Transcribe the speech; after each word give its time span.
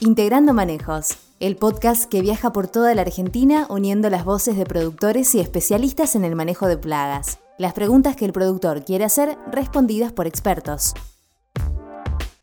Integrando 0.00 0.54
Manejos, 0.54 1.18
el 1.40 1.56
podcast 1.56 2.08
que 2.08 2.20
viaja 2.20 2.52
por 2.52 2.68
toda 2.68 2.94
la 2.94 3.02
Argentina 3.02 3.66
uniendo 3.68 4.08
las 4.10 4.24
voces 4.24 4.56
de 4.56 4.64
productores 4.64 5.34
y 5.34 5.40
especialistas 5.40 6.14
en 6.14 6.24
el 6.24 6.36
manejo 6.36 6.68
de 6.68 6.76
plagas. 6.76 7.40
Las 7.58 7.72
preguntas 7.72 8.14
que 8.14 8.24
el 8.24 8.32
productor 8.32 8.84
quiere 8.84 9.04
hacer 9.04 9.36
respondidas 9.50 10.12
por 10.12 10.28
expertos. 10.28 10.94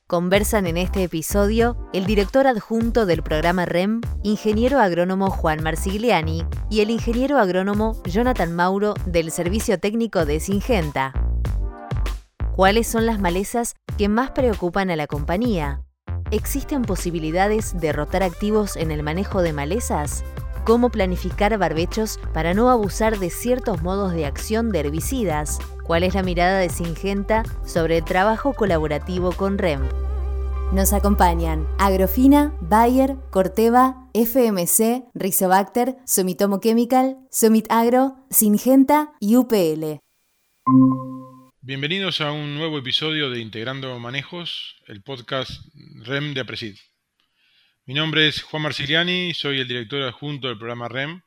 Conversan 0.05 0.67
en 0.67 0.75
este 0.75 1.03
episodio 1.03 1.77
el 1.93 2.05
director 2.05 2.45
adjunto 2.45 3.05
del 3.05 3.23
programa 3.23 3.63
REM, 3.63 4.01
ingeniero 4.21 4.81
agrónomo 4.81 5.29
Juan 5.29 5.63
Marsigliani, 5.63 6.43
y 6.69 6.81
el 6.81 6.89
ingeniero 6.89 7.37
agrónomo 7.37 7.95
Jonathan 8.03 8.53
Mauro 8.53 8.95
del 9.05 9.31
Servicio 9.31 9.79
Técnico 9.79 10.25
de 10.25 10.41
Singenta. 10.41 11.13
¿Cuáles 12.53 12.85
son 12.85 13.05
las 13.05 13.21
malezas 13.21 13.75
que 13.97 14.09
más 14.09 14.31
preocupan 14.31 14.89
a 14.89 14.97
la 14.97 15.07
compañía? 15.07 15.84
¿Existen 16.31 16.81
posibilidades 16.81 17.79
de 17.79 17.93
rotar 17.93 18.23
activos 18.23 18.75
en 18.77 18.91
el 18.91 19.03
manejo 19.03 19.41
de 19.41 19.53
malezas? 19.53 20.23
¿Cómo 20.65 20.89
planificar 20.89 21.55
barbechos 21.59 22.19
para 22.33 22.55
no 22.55 22.71
abusar 22.71 23.19
de 23.19 23.29
ciertos 23.29 23.83
modos 23.83 24.13
de 24.13 24.25
acción 24.25 24.71
de 24.71 24.79
herbicidas? 24.79 25.59
¿Cuál 25.83 26.03
es 26.03 26.15
la 26.15 26.23
mirada 26.23 26.57
de 26.57 26.69
Singenta 26.69 27.43
sobre 27.63 27.99
el 27.99 28.03
trabajo 28.03 28.53
colaborativo 28.53 29.31
con 29.33 29.59
REM? 29.59 29.81
Nos 30.71 30.93
acompañan 30.93 31.67
Agrofina, 31.77 32.55
Bayer, 32.59 33.17
Corteva, 33.29 34.09
FMC, 34.13 35.05
Rizobacter, 35.13 35.97
Sumitomo 36.05 36.59
Chemical, 36.59 37.19
Sumit 37.29 37.71
Agro, 37.71 38.15
Singenta 38.31 39.13
y 39.19 39.37
UPL. 39.37 39.99
Bienvenidos 41.67 42.21
a 42.21 42.31
un 42.31 42.53
nuevo 42.53 42.77
episodio 42.77 43.31
de 43.31 43.39
Integrando 43.39 43.97
Manejos, 43.97 44.75
el 44.85 45.01
podcast 45.01 45.65
REM 45.73 46.35
de 46.35 46.41
Apresid. 46.41 46.77
Mi 47.85 47.95
nombre 47.95 48.27
es 48.27 48.43
Juan 48.43 48.61
Marciliani, 48.61 49.33
soy 49.33 49.61
el 49.61 49.67
director 49.67 50.03
adjunto 50.03 50.47
del 50.47 50.59
programa 50.59 50.89
REM 50.89 51.23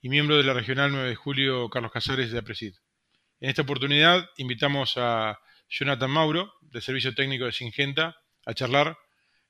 y 0.00 0.08
miembro 0.08 0.36
de 0.36 0.44
la 0.44 0.52
Regional 0.52 0.92
9 0.92 1.08
de 1.08 1.14
Julio 1.16 1.68
Carlos 1.68 1.90
Casares 1.90 2.30
de 2.30 2.38
Apresid. 2.38 2.74
En 3.40 3.50
esta 3.50 3.62
oportunidad 3.62 4.30
invitamos 4.36 4.92
a 4.98 5.40
Jonathan 5.68 6.12
Mauro, 6.12 6.54
del 6.60 6.80
Servicio 6.80 7.12
Técnico 7.16 7.46
de 7.46 7.52
Singenta, 7.52 8.16
a 8.46 8.54
charlar 8.54 8.96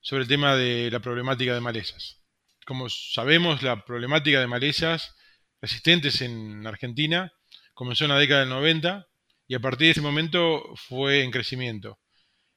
sobre 0.00 0.22
el 0.22 0.28
tema 0.28 0.56
de 0.56 0.90
la 0.90 1.00
problemática 1.00 1.52
de 1.52 1.60
malezas. 1.60 2.22
Como 2.64 2.88
sabemos, 2.88 3.62
la 3.62 3.84
problemática 3.84 4.40
de 4.40 4.46
malezas 4.46 5.14
resistentes 5.60 6.22
en 6.22 6.66
Argentina 6.66 7.34
comenzó 7.74 8.04
en 8.06 8.12
la 8.12 8.18
década 8.18 8.40
del 8.40 8.48
90 8.48 9.08
y 9.52 9.54
a 9.54 9.60
partir 9.60 9.88
de 9.88 9.90
ese 9.90 10.00
momento 10.00 10.64
fue 10.88 11.22
en 11.22 11.30
crecimiento. 11.30 11.98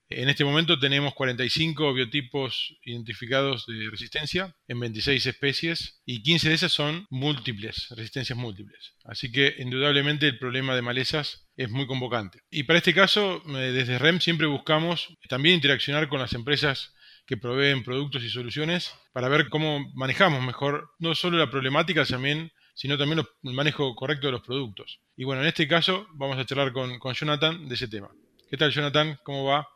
En 0.08 0.30
este 0.30 0.46
momento 0.46 0.80
tenemos 0.80 1.14
45 1.14 1.94
biotipos 1.94 2.74
identificados 2.86 3.66
de 3.68 3.90
resistencia 3.92 4.56
en 4.70 4.80
26 4.80 5.26
especies 5.26 6.02
y 6.06 6.24
15 6.24 6.48
de 6.48 6.56
esas 6.56 6.72
son 6.72 7.06
múltiples, 7.10 7.88
resistencias 7.90 8.40
múltiples. 8.40 8.94
Así 9.04 9.30
que 9.30 9.56
indudablemente 9.58 10.26
el 10.26 10.40
problema 10.40 10.74
de 10.74 10.84
malezas 10.84 11.50
es 11.58 11.70
muy 11.70 11.86
convocante. 11.86 12.40
Y 12.50 12.64
para 12.64 12.80
este 12.80 12.94
caso, 12.94 13.44
eh, 13.46 13.74
desde 13.74 14.00
REM 14.00 14.22
siempre 14.22 14.48
buscamos 14.48 15.18
también 15.28 15.56
interaccionar 15.56 16.08
con 16.08 16.22
las 16.22 16.32
empresas 16.32 16.94
que 17.28 17.36
proveen 17.36 17.84
productos 17.84 18.24
y 18.24 18.30
soluciones 18.30 18.94
para 19.12 19.28
ver 19.28 19.50
cómo 19.50 19.92
manejamos 19.96 20.42
mejor 20.42 20.92
no 21.00 21.14
solo 21.14 21.38
la 21.38 21.52
problemática, 21.52 22.06
también 22.06 22.54
sino 22.76 22.98
también 22.98 23.26
el 23.44 23.54
manejo 23.54 23.96
correcto 23.96 24.28
de 24.28 24.34
los 24.34 24.42
productos. 24.42 25.00
Y 25.16 25.24
bueno, 25.24 25.42
en 25.42 25.48
este 25.48 25.68
caso 25.68 26.06
vamos 26.14 26.38
a 26.38 26.46
charlar 26.46 26.74
con, 26.74 27.00
Jonathan 27.14 27.68
de 27.68 27.74
ese 27.74 27.88
tema. 27.88 28.12
¿Qué 28.50 28.58
tal, 28.58 28.72
Jonathan? 28.72 29.18
¿Cómo 29.24 29.46
va? 29.46 29.68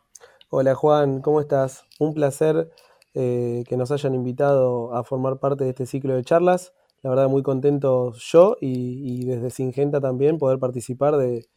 Hola, 0.50 0.76
Juan, 0.76 1.22
¿cómo 1.22 1.40
estás? 1.40 1.86
Un 1.98 2.14
placer 2.14 2.70
eh, 3.16 3.64
que 3.68 3.78
nos 3.78 3.92
hayan 3.92 4.14
invitado 4.14 4.94
a 4.96 5.04
formar 5.04 5.40
parte 5.40 5.64
de 5.64 5.72
este 5.72 5.86
ciclo 5.86 6.14
de 6.16 6.24
charlas. 6.24 6.74
La 7.02 7.10
verdad, 7.10 7.30
muy 7.30 7.42
contento 7.42 8.14
yo 8.18 8.58
y, 8.60 9.26
desde 9.26 9.50
Singenta 9.50 10.02
también 10.02 10.38
poder 10.38 10.60
participar 10.60 11.16
de, 11.16 11.48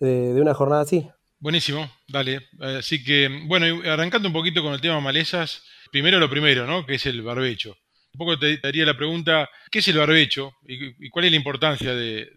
una 0.00 0.52
jornada 0.52 0.82
así. 0.82 1.08
Buenísimo, 1.38 1.90
dale. 2.08 2.40
Así 2.60 3.02
que, 3.02 3.44
bueno, 3.46 3.66
arrancando 3.90 4.28
un 4.28 4.34
poquito 4.34 4.62
con 4.62 4.74
el 4.74 4.82
tema 4.82 5.00
malezas, 5.00 5.62
primero 5.90 6.18
lo 6.18 6.28
primero, 6.28 6.66
¿no? 6.66 6.84
Que 6.84 6.96
es 6.96 7.06
el 7.06 7.22
barbecho. 7.22 7.76
Un 8.14 8.18
poco 8.18 8.38
te 8.38 8.58
daría 8.58 8.86
la 8.86 8.96
pregunta, 8.96 9.48
¿qué 9.72 9.80
es 9.80 9.88
el 9.88 9.98
barbecho 9.98 10.52
y, 10.62 11.10
cuál 11.10 11.24
es 11.24 11.32
la 11.32 11.36
importancia 11.36 11.92
de, 11.94 12.28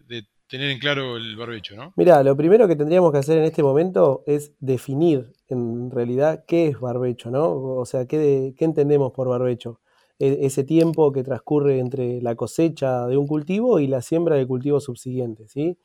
tener 0.48 0.70
en 0.70 0.80
claro 0.80 1.16
el 1.16 1.36
barbecho? 1.36 1.76
¿no? 1.76 1.92
Mira, 1.94 2.20
lo 2.24 2.36
primero 2.36 2.66
que 2.66 2.74
tendríamos 2.74 3.12
que 3.12 3.18
hacer 3.18 3.38
en 3.38 3.44
este 3.44 3.62
momento 3.62 4.24
es 4.26 4.52
definir 4.58 5.32
en 5.46 5.90
realidad 5.92 6.44
qué 6.48 6.66
es 6.66 6.80
barbecho, 6.80 7.30
¿no? 7.30 7.52
O 7.76 7.86
sea, 7.86 8.06
qué, 8.06 8.54
entendemos 8.58 9.12
por 9.12 9.28
barbecho. 9.28 9.80
E, 10.18 10.38
ese 10.46 10.64
tiempo 10.64 11.12
que 11.12 11.22
transcurre 11.22 11.78
entre 11.78 12.20
la 12.22 12.34
cosecha 12.34 13.06
de 13.06 13.16
un 13.16 13.28
cultivo 13.28 13.78
y 13.78 13.86
la 13.86 14.02
siembra 14.02 14.34
del 14.34 14.48
cultivo 14.48 14.80
subsiguiente, 14.80 15.46
¿sí? 15.46 15.78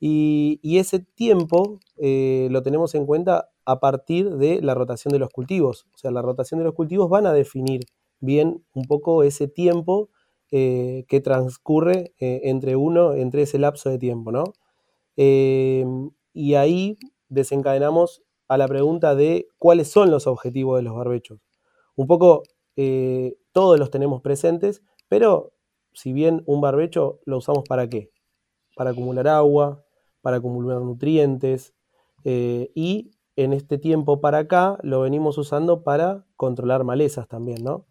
Y, 0.00 0.78
ese 0.78 0.98
tiempo 0.98 1.80
eh, 1.96 2.48
lo 2.50 2.62
tenemos 2.62 2.94
en 2.94 3.06
cuenta 3.06 3.50
a 3.64 3.80
partir 3.80 4.30
de 4.36 4.60
la 4.60 4.74
rotación 4.74 5.12
de 5.12 5.18
los 5.18 5.30
cultivos. 5.30 5.86
O 5.94 5.98
sea, 5.98 6.10
la 6.10 6.20
rotación 6.22 6.58
de 6.58 6.64
los 6.64 6.74
cultivos 6.74 7.08
van 7.08 7.26
a 7.26 7.32
definir 7.32 7.80
bien 8.20 8.64
un 8.74 8.84
poco 8.84 9.22
ese 9.22 9.48
tiempo 9.48 10.10
eh, 10.52 11.04
que 11.08 11.20
transcurre 11.20 12.12
eh, 12.18 12.40
entre 12.44 12.74
uno, 12.74 13.14
entre 13.14 13.42
ese 13.42 13.58
lapso 13.58 13.88
de 13.88 13.98
tiempo, 13.98 14.32
¿no? 14.32 14.44
Eh, 15.16 15.84
y 16.32 16.54
ahí 16.54 16.98
desencadenamos 17.28 18.22
a 18.48 18.58
la 18.58 18.66
pregunta 18.66 19.14
de 19.14 19.46
cuáles 19.58 19.88
son 19.88 20.10
los 20.10 20.26
objetivos 20.26 20.76
de 20.76 20.82
los 20.82 20.96
barbechos. 20.96 21.40
Un 21.96 22.06
poco 22.06 22.42
todos 23.52 23.78
los 23.78 23.90
tenemos 23.90 24.22
presentes, 24.22 24.82
pero 25.08 25.52
si 25.92 26.14
bien 26.14 26.42
un 26.46 26.62
barbecho 26.62 27.20
lo 27.26 27.36
usamos 27.36 27.64
para 27.68 27.88
qué? 27.90 28.10
Para 28.74 28.90
acumular 28.90 29.28
agua, 29.28 29.84
para 30.22 30.38
acumular 30.38 30.80
nutrientes 30.80 31.74
y 32.24 33.10
en 33.36 33.52
este 33.52 33.76
tiempo 33.76 34.22
para 34.22 34.38
acá 34.38 34.78
lo 34.82 35.02
venimos 35.02 35.36
usando 35.36 35.82
para 35.82 36.24
controlar 36.36 36.84
malezas 36.84 37.28
también, 37.28 37.62
¿no? 37.62 37.86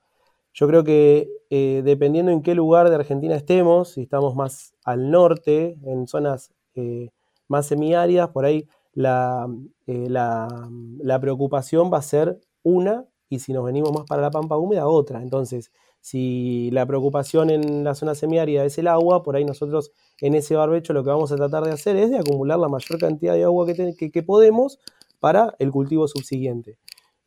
Yo 0.60 0.68
creo 0.68 0.84
que 0.84 1.30
eh, 1.50 1.82
dependiendo 1.86 2.34
en 2.34 2.42
qué 2.42 2.54
lugar 2.54 2.90
de 2.90 2.96
Argentina 2.96 3.34
estemos, 3.34 3.94
si 3.94 4.02
estamos 4.02 4.36
más 4.36 4.74
al 4.84 5.10
norte, 5.10 5.78
en 5.86 6.06
zonas 6.06 6.52
eh, 6.76 7.12
más 7.48 7.68
semiáridas, 7.68 8.28
por 8.32 8.44
ahí 8.44 8.68
eh, 8.94 10.08
la, 10.10 11.20
preocupación 11.22 11.90
va 11.94 12.00
a 12.00 12.02
ser 12.02 12.42
una 12.62 13.06
y 13.30 13.40
si 13.40 13.54
nos 13.54 13.64
venimos 13.64 13.94
más 13.94 14.04
para 14.06 14.22
la 14.22 14.32
pampa 14.32 14.58
húmeda, 14.58 14.86
otra. 14.86 15.22
Entonces, 15.22 15.72
si 16.02 16.70
la 16.72 16.86
preocupación 16.86 17.52
en 17.52 17.86
la 17.86 17.96
zona 17.96 18.14
semiárida 18.14 18.66
es 18.66 18.78
el 18.78 18.88
agua, 18.88 19.24
por 19.24 19.38
ahí 19.38 19.46
nosotros 19.46 19.94
en 20.20 20.36
ese 20.36 20.58
barbecho 20.58 20.92
lo 20.92 21.06
que 21.06 21.10
vamos 21.10 21.32
a 21.32 21.38
tratar 21.38 21.64
de 21.64 21.72
hacer 21.72 21.96
es 21.96 22.12
de 22.12 22.18
acumular 22.18 22.60
la 22.60 22.68
mayor 22.68 23.00
cantidad 23.00 23.34
de 23.34 23.46
agua 23.46 23.66
que 23.66 24.24
podemos 24.24 24.78
para 25.22 25.56
el 25.58 25.72
cultivo 25.72 26.06
subsiguiente. 26.10 26.78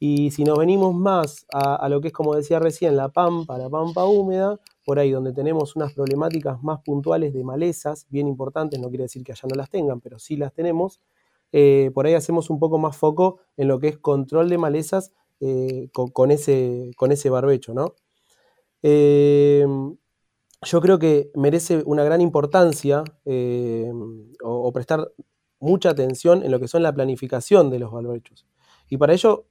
Y 0.04 0.32
si 0.32 0.42
nos 0.42 0.58
venimos 0.58 0.92
más 0.96 1.46
a, 1.52 1.88
lo 1.88 2.00
que 2.00 2.08
es, 2.08 2.12
como 2.12 2.34
decía 2.34 2.58
recién, 2.58 2.96
la 2.96 3.10
pampa, 3.10 3.56
la 3.56 3.70
pampa 3.70 4.04
húmeda, 4.04 4.58
por 4.84 4.98
ahí 4.98 5.12
donde 5.12 5.32
tenemos 5.32 5.76
unas 5.76 5.92
problemáticas 5.92 6.60
más 6.60 6.80
puntuales 6.80 7.32
de 7.32 7.44
malezas, 7.44 8.08
bien 8.10 8.26
importantes, 8.26 8.80
no 8.80 8.88
quiere 8.88 9.04
decir 9.04 9.22
que 9.22 9.30
allá 9.30 9.48
no 9.48 9.54
las 9.54 9.70
tengan, 9.70 10.00
pero 10.00 10.18
sí 10.18 10.36
las 10.36 10.52
tenemos, 10.52 11.00
eh, 11.52 11.92
por 11.94 12.04
ahí 12.04 12.14
hacemos 12.14 12.50
un 12.50 12.58
poco 12.58 12.78
más 12.78 12.96
foco 12.96 13.42
en 13.56 13.68
lo 13.68 13.78
que 13.78 13.86
es 13.86 13.98
control 13.98 14.48
de 14.48 14.58
malezas 14.58 15.12
eh, 15.38 15.88
con, 15.92 16.32
ese, 16.32 16.90
con 16.96 17.12
ese 17.12 17.30
barbecho, 17.30 17.72
¿no? 17.72 17.94
Eh, 18.82 19.64
yo 20.62 20.80
creo 20.80 20.98
que 20.98 21.30
merece 21.36 21.80
una 21.86 22.02
gran 22.02 22.20
importancia 22.20 23.04
o 24.42 24.72
prestar 24.72 25.12
mucha 25.60 25.90
atención 25.90 26.42
en 26.42 26.50
lo 26.50 26.58
que 26.58 26.66
son 26.66 26.82
la 26.82 26.92
planificación 26.92 27.70
de 27.70 27.78
los 27.78 27.92
barbechos. 27.92 28.48
Y 28.88 28.96
para 28.96 29.12
ello 29.12 29.46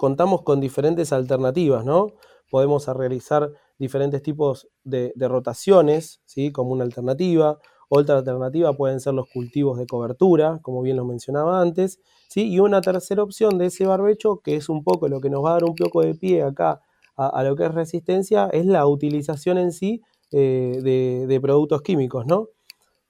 contamos 0.00 0.40
con 0.44 0.60
diferentes 0.60 1.12
alternativas, 1.12 1.84
¿no? 1.84 2.14
Podemos 2.50 2.88
realizar 2.88 3.52
diferentes 3.78 4.22
tipos 4.22 4.66
de, 4.82 5.12
rotaciones, 5.18 6.22
¿sí? 6.24 6.52
Como 6.52 6.70
una 6.70 6.84
alternativa. 6.84 7.58
Otra 7.90 8.16
alternativa 8.16 8.72
pueden 8.72 9.00
ser 9.00 9.12
los 9.12 9.28
cultivos 9.28 9.78
de 9.78 9.86
cobertura, 9.86 10.58
como 10.62 10.80
bien 10.80 10.96
lo 10.96 11.04
mencionaba 11.04 11.60
antes, 11.60 12.00
¿sí? 12.30 12.50
Y 12.50 12.60
una 12.60 12.80
tercera 12.80 13.22
opción 13.22 13.58
de 13.58 13.66
ese 13.66 13.84
barbecho, 13.84 14.40
que 14.42 14.56
es 14.56 14.70
un 14.70 14.82
poco 14.84 15.06
lo 15.06 15.20
que 15.20 15.28
nos 15.28 15.44
va 15.44 15.50
a 15.50 15.52
dar 15.52 15.64
un 15.64 15.74
poco 15.74 16.00
de 16.00 16.14
pie 16.14 16.44
acá 16.44 16.80
a, 17.14 17.44
lo 17.44 17.54
que 17.54 17.66
es 17.66 17.74
resistencia, 17.74 18.48
es 18.54 18.64
la 18.64 18.86
utilización 18.86 19.58
en 19.58 19.70
sí 19.70 20.00
eh, 20.32 21.26
de, 21.28 21.40
productos 21.42 21.82
químicos, 21.82 22.24
¿no? 22.24 22.48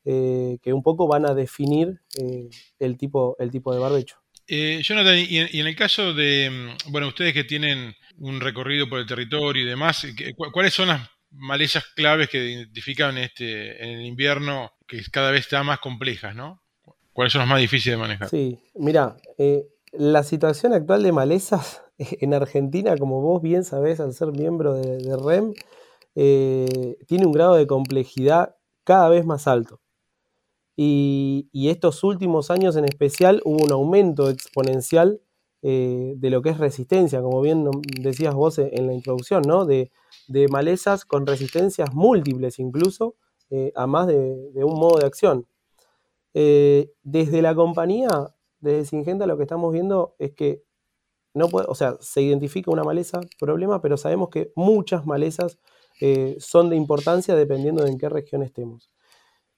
Eh, 0.05 0.59
que 0.61 0.73
un 0.73 0.83
poco 0.83 1.07
van 1.07 1.25
a 1.25 1.35
definir 1.35 2.01
eh, 2.19 2.51
el, 2.81 2.99
tipo, 2.99 3.37
el 3.39 3.53
tipo 3.53 3.73
de 3.73 3.79
barbecho. 3.79 4.20
Eh, 4.53 4.81
Jonathan, 4.83 5.17
y 5.17 5.39
en, 5.39 5.67
el 5.69 5.77
caso 5.77 6.13
de, 6.13 6.51
mm, 6.51 6.91
bueno, 6.91 7.07
ustedes 7.07 7.33
que 7.33 7.45
tienen 7.45 7.95
un 8.19 8.41
recorrido 8.41 8.89
por 8.89 8.99
el 8.99 9.07
territorio 9.07 9.63
y 9.63 9.69
demás, 9.69 10.05
¿cuáles 10.53 10.75
son 10.75 10.89
las 10.89 11.09
malezas 11.31 11.85
claves 11.95 12.29
que 12.29 12.51
identifican 12.51 13.17
este, 13.17 13.81
en 13.81 14.01
el 14.01 14.07
invierno 14.07 14.73
que 14.89 15.03
cada 15.13 15.31
vez 15.31 15.43
están 15.43 15.67
más 15.67 15.79
complejas, 15.79 16.35
¿no? 16.35 16.65
¿Cuáles 17.13 17.33
son 17.33 17.39
las 17.39 17.49
más 17.49 17.61
difíciles 17.61 17.97
de 17.97 18.03
manejar? 18.03 18.29
Sí, 18.29 18.59
mira, 18.75 19.19
eh, 19.39 19.69
la 19.93 20.25
situación 20.25 20.73
actual 20.73 21.05
de 21.05 21.13
malezas 21.13 21.85
en 21.99 22.35
Argentina, 22.35 22.97
como 22.97 23.21
vos 23.21 23.41
bien 23.41 23.63
sabés 23.63 24.01
al 24.01 24.15
ser 24.15 24.33
miembro 24.33 24.75
de, 24.75 25.17
REM, 25.17 25.55
eh, 26.17 26.97
tiene 27.07 27.25
un 27.25 27.33
grado 27.33 27.55
de 27.55 27.69
complejidad 27.69 28.57
cada 28.83 29.09
vez 29.11 29.25
más 29.25 29.47
alto. 29.47 29.81
Y, 30.83 31.69
estos 31.69 32.03
últimos 32.05 32.51
años 32.51 32.75
en 32.75 32.87
especial 32.87 33.43
hubo 33.45 33.63
un 33.63 33.71
aumento 33.71 34.31
exponencial 34.31 35.21
eh, 35.61 36.15
de 36.17 36.31
lo 36.31 36.41
que 36.41 36.49
es 36.49 36.57
resistencia, 36.57 37.21
como 37.21 37.43
bien 37.43 37.69
decías 38.01 38.35
vos 38.35 38.59
en 38.59 38.87
la 38.87 38.95
introducción, 38.95 39.43
¿no? 39.47 39.67
de, 39.67 39.91
malezas 40.51 41.05
con 41.05 41.27
resistencias 41.27 41.93
múltiples 41.93 42.59
incluso, 42.59 43.17
eh, 43.51 43.73
a 43.77 43.87
más 43.87 44.07
de, 44.07 44.51
un 44.55 44.81
modo 44.81 44.99
de 44.99 45.07
acción. 45.07 45.47
desde 46.33 47.43
la 47.43 47.55
compañía, 47.55 48.35
desde 48.61 48.87
Singenta, 48.87 49.27
lo 49.27 49.37
que 49.37 49.43
estamos 49.43 49.75
viendo 49.75 50.15
es 50.19 50.33
que 50.33 50.63
no 51.35 51.49
puede, 51.49 51.67
o 51.69 51.75
sea, 51.75 51.99
se 52.01 52.23
identifica 52.23 52.71
una 52.71 52.85
maleza, 52.85 53.21
problema, 53.39 53.83
pero 53.83 53.99
sabemos 53.99 54.31
que 54.31 54.51
muchas 54.57 55.05
malezas 55.05 55.59
eh, 56.01 56.37
son 56.39 56.71
de 56.71 56.77
importancia 56.77 57.37
dependiendo 57.37 57.85
de 57.85 57.91
en 57.91 57.99
qué 57.99 58.09
región 58.09 58.43
estemos. 58.43 58.91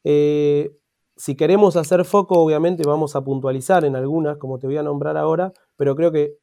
Eh, 0.02 0.76
si 1.22 1.36
queremos 1.36 1.76
hacer 1.76 2.04
foco, 2.04 2.36
obviamente 2.40 2.82
vamos 2.84 3.14
a 3.14 3.20
puntualizar 3.22 3.84
en 3.84 3.94
algunas, 3.94 4.38
como 4.38 4.58
te 4.58 4.66
voy 4.66 4.76
a 4.78 4.82
nombrar 4.82 5.16
ahora, 5.16 5.52
pero 5.76 5.94
creo 5.94 6.10
que 6.10 6.36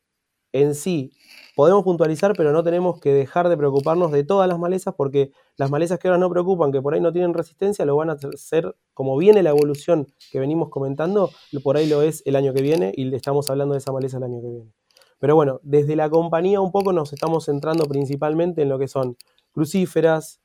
en 0.53 0.73
sí 0.73 1.11
podemos 1.53 1.83
puntualizar, 1.83 2.31
pero 2.37 2.53
no 2.53 2.63
tenemos 2.63 2.97
que 3.01 3.11
dejar 3.11 3.49
de 3.49 3.57
preocuparnos 3.57 4.13
de 4.13 4.23
todas 4.23 4.47
las 4.47 4.57
malezas, 4.57 4.93
porque 4.95 5.31
las 5.57 5.69
malezas 5.69 5.99
que 5.99 6.07
ahora 6.07 6.17
no 6.17 6.29
preocupan, 6.29 6.71
que 6.71 6.81
por 6.81 6.93
ahí 6.93 7.01
no 7.01 7.11
tienen 7.11 7.33
resistencia, 7.33 7.83
lo 7.83 7.97
van 7.97 8.09
a 8.09 8.13
hacer 8.13 8.73
como 8.93 9.17
viene 9.17 9.43
la 9.43 9.49
evolución 9.49 10.07
que 10.31 10.39
venimos 10.39 10.69
comentando, 10.69 11.29
por 11.61 11.75
ahí 11.75 11.85
lo 11.89 12.01
es 12.01 12.23
el 12.25 12.37
año 12.37 12.53
que 12.53 12.61
viene 12.61 12.93
y 12.95 13.13
estamos 13.13 13.49
hablando 13.49 13.73
de 13.73 13.79
esa 13.79 13.91
maleza 13.91 14.15
el 14.15 14.23
año 14.23 14.39
que 14.41 14.47
viene. 14.47 14.71
Pero 15.19 15.35
bueno, 15.35 15.59
desde 15.61 15.97
la 15.97 16.09
compañía 16.09 16.61
un 16.61 16.71
poco 16.71 16.93
nos 16.93 17.11
estamos 17.11 17.47
centrando 17.47 17.83
principalmente 17.83 18.61
en 18.61 18.69
lo 18.69 18.79
que 18.79 18.87
son 18.87 19.17
crucíferas, 19.51 20.39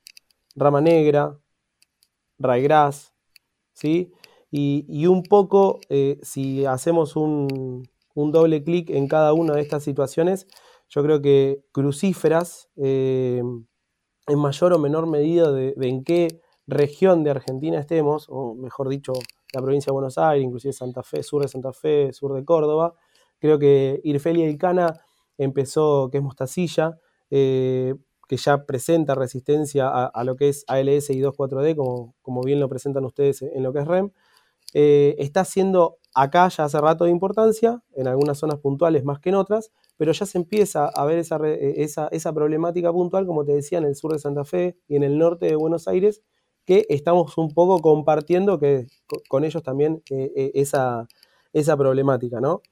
rama 0.56 0.80
negra, 0.80 1.38
raigras, 2.36 3.14
¿sí? 3.74 4.12
Y, 4.56 5.06
un 5.06 5.24
poco, 5.24 5.80
eh, 5.88 6.18
si 6.22 6.64
hacemos 6.64 7.16
un, 7.16 7.82
doble 8.14 8.62
clic 8.62 8.88
en 8.90 9.08
cada 9.08 9.32
una 9.32 9.54
de 9.54 9.60
estas 9.60 9.82
situaciones, 9.82 10.46
yo 10.88 11.02
creo 11.02 11.20
que 11.20 11.64
crucíferas, 11.72 12.70
eh, 12.76 13.42
en 14.28 14.38
mayor 14.38 14.72
o 14.72 14.78
menor 14.78 15.08
medida 15.08 15.50
de, 15.50 15.74
en 15.80 16.04
qué 16.04 16.40
región 16.68 17.24
de 17.24 17.30
Argentina 17.32 17.80
estemos, 17.80 18.26
o 18.28 18.54
mejor 18.54 18.88
dicho, 18.88 19.12
la 19.52 19.60
provincia 19.60 19.90
de 19.90 19.94
Buenos 19.94 20.18
Aires, 20.18 20.44
inclusive 20.44 20.72
Santa 20.72 21.02
Fe, 21.02 21.24
sur 21.24 21.42
de 21.42 21.48
Santa 21.48 21.72
Fe, 21.72 22.12
sur 22.12 22.32
de 22.32 22.44
Córdoba, 22.44 22.94
Creo 23.40 23.58
que 23.58 24.00
Irfelia 24.04 24.48
Ilcana 24.48 25.00
empezó, 25.36 26.08
que 26.10 26.18
es 26.18 26.24
mostacilla, 26.24 26.98
eh, 27.28 27.94
que 28.26 28.36
ya 28.36 28.64
presenta 28.64 29.14
resistencia 29.14 29.90
a, 30.06 30.24
lo 30.24 30.36
que 30.36 30.48
es 30.48 30.64
ALS 30.66 31.10
y 31.10 31.20
2,4-D, 31.20 31.76
como, 31.76 32.14
como, 32.22 32.40
bien 32.42 32.58
lo 32.60 32.68
presentan 32.70 33.04
ustedes 33.04 33.42
en 33.42 33.62
lo 33.62 33.72
que 33.72 33.80
es 33.80 33.86
REM. 33.86 34.12
Eh, 34.74 35.16
está 35.18 35.44
siendo 35.44 35.98
acá 36.14 36.48
ya 36.48 36.64
hace 36.64 36.78
rato 36.80 37.04
de 37.04 37.10
importancia, 37.10 37.82
en 37.94 38.06
algunas 38.06 38.38
zonas 38.38 38.58
puntuales 38.58 39.04
más 39.04 39.18
que 39.18 39.30
en 39.30 39.36
otras, 39.36 39.72
pero 39.96 40.12
ya 40.12 40.26
se 40.26 40.38
empieza 40.38 40.86
a 40.88 41.04
ver 41.06 41.18
esa, 41.18 41.38
esa, 41.48 42.08
esa, 42.08 42.32
problemática 42.32 42.92
puntual, 42.92 43.26
como 43.26 43.44
te 43.44 43.54
decía, 43.54 43.78
en 43.78 43.84
el 43.84 43.96
sur 43.96 44.12
de 44.12 44.18
Santa 44.18 44.44
Fe 44.44 44.76
y 44.88 44.96
en 44.96 45.02
el 45.02 45.18
norte 45.18 45.46
de 45.46 45.56
Buenos 45.56 45.88
Aires, 45.88 46.22
que 46.66 46.86
estamos 46.88 47.36
un 47.38 47.50
poco 47.50 47.80
compartiendo 47.80 48.58
que, 48.58 48.86
con 49.28 49.44
ellos 49.44 49.62
también 49.62 50.02
eh, 50.10 50.52
esa, 50.54 51.06
esa 51.52 51.76
problemática, 51.76 52.40
¿no? 52.40 52.62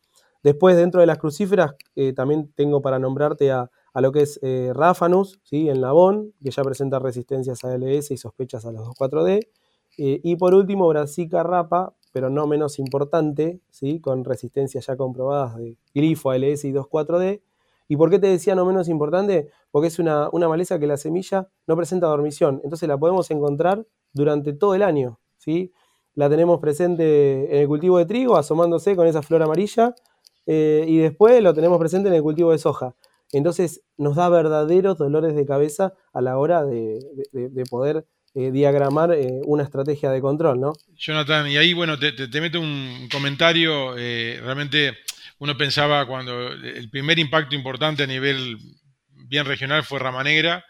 Después, 0.43 0.77
dentro 0.77 1.01
de 1.01 1.07
las 1.07 1.19
crucíferas, 1.19 1.75
eh, 1.95 2.13
también 2.13 2.53
tengo 2.55 2.83
para 2.83 2.99
nombrarte 2.99 3.53
a, 3.53 3.71
lo 3.95 4.11
que 4.11 4.23
es 4.23 4.41
eh, 4.43 4.73
Rafanus, 4.75 5.41
¿sí? 5.45 5.69
en 5.69 5.81
Labón, 5.81 6.33
que 6.43 6.51
ya 6.51 6.65
presenta 6.65 6.99
resistencias 6.99 7.63
a 7.65 7.75
LS 7.77 8.11
y 8.11 8.17
sospechas 8.17 8.65
a 8.67 8.73
los 8.73 8.89
2,4-D. 8.89 9.49
Eh, 9.99 10.21
y 10.23 10.37
por 10.37 10.55
último, 10.55 10.89
Brassica 10.89 11.43
rapa, 11.43 11.95
pero 12.13 12.31
no 12.31 12.47
menos 12.47 12.79
importante, 12.79 13.61
¿sí? 13.71 14.01
con 14.01 14.25
resistencias 14.25 14.87
ya 14.87 14.97
comprobadas 14.97 15.57
de 15.57 15.77
grifo, 15.95 16.31
ALS 16.31 16.65
y 16.65 16.73
2,4-D. 16.73 17.43
¿Y 17.89 17.97
por 17.97 18.11
qué 18.11 18.19
te 18.19 18.27
decía 18.27 18.55
no 18.55 18.65
menos 18.65 18.89
importante? 18.89 19.49
Porque 19.71 19.89
es 19.89 19.99
una, 19.99 20.29
una, 20.31 20.49
maleza 20.49 20.79
que 20.79 20.87
la 20.87 20.97
semilla 20.97 21.49
no 21.67 21.77
presenta 21.77 22.07
dormición, 22.07 22.61
entonces 22.65 22.89
la 22.89 22.97
podemos 22.97 23.31
encontrar 23.31 23.87
durante 24.13 24.53
todo 24.53 24.75
el 24.75 24.83
año. 24.83 25.19
¿sí? 25.37 25.73
La 26.15 26.29
tenemos 26.29 26.61
presente 26.61 27.55
en 27.55 27.63
el 27.63 27.69
cultivo 27.69 27.99
de 27.99 28.07
trigo, 28.07 28.37
asomándose 28.37 28.97
con 28.97 29.07
esa 29.07 29.23
flor 29.23 29.43
amarilla, 29.43 29.95
eh, 30.47 30.85
y 30.87 30.99
después 30.99 31.43
lo 31.43 31.55
tenemos 31.55 31.79
presente 31.79 32.09
en 32.09 32.15
el 32.15 32.23
cultivo 32.23 32.53
de 32.53 32.59
soja. 32.59 32.95
Entonces 33.33 33.83
nos 33.97 34.17
da 34.17 34.29
verdaderos 34.29 34.99
dolores 34.99 35.35
de 35.35 35.47
cabeza 35.47 35.95
a 36.13 36.21
la 36.21 36.39
hora 36.39 36.65
de, 36.65 37.01
poder 37.71 38.07
eh, 38.35 38.51
diagramar 38.51 39.13
eh, 39.13 39.41
una 39.45 39.63
estrategia 39.63 40.11
de 40.11 40.21
control, 40.21 40.61
¿no? 40.61 40.73
Jonathan, 40.97 41.49
y 41.49 41.57
ahí, 41.57 41.75
bueno, 41.75 41.99
te, 41.99 42.41
meto 42.41 42.61
un 42.61 43.09
comentario. 43.11 43.95
realmente 43.95 44.99
uno 45.39 45.57
pensaba 45.57 46.07
cuando 46.07 46.53
el 46.53 46.89
primer 46.91 47.19
impacto 47.19 47.55
importante 47.55 48.05
a 48.05 48.07
nivel 48.07 48.59
bien 49.09 49.45
regional 49.45 49.83
fue 49.83 49.99
Rama 49.99 50.23
Negra, 50.23 50.65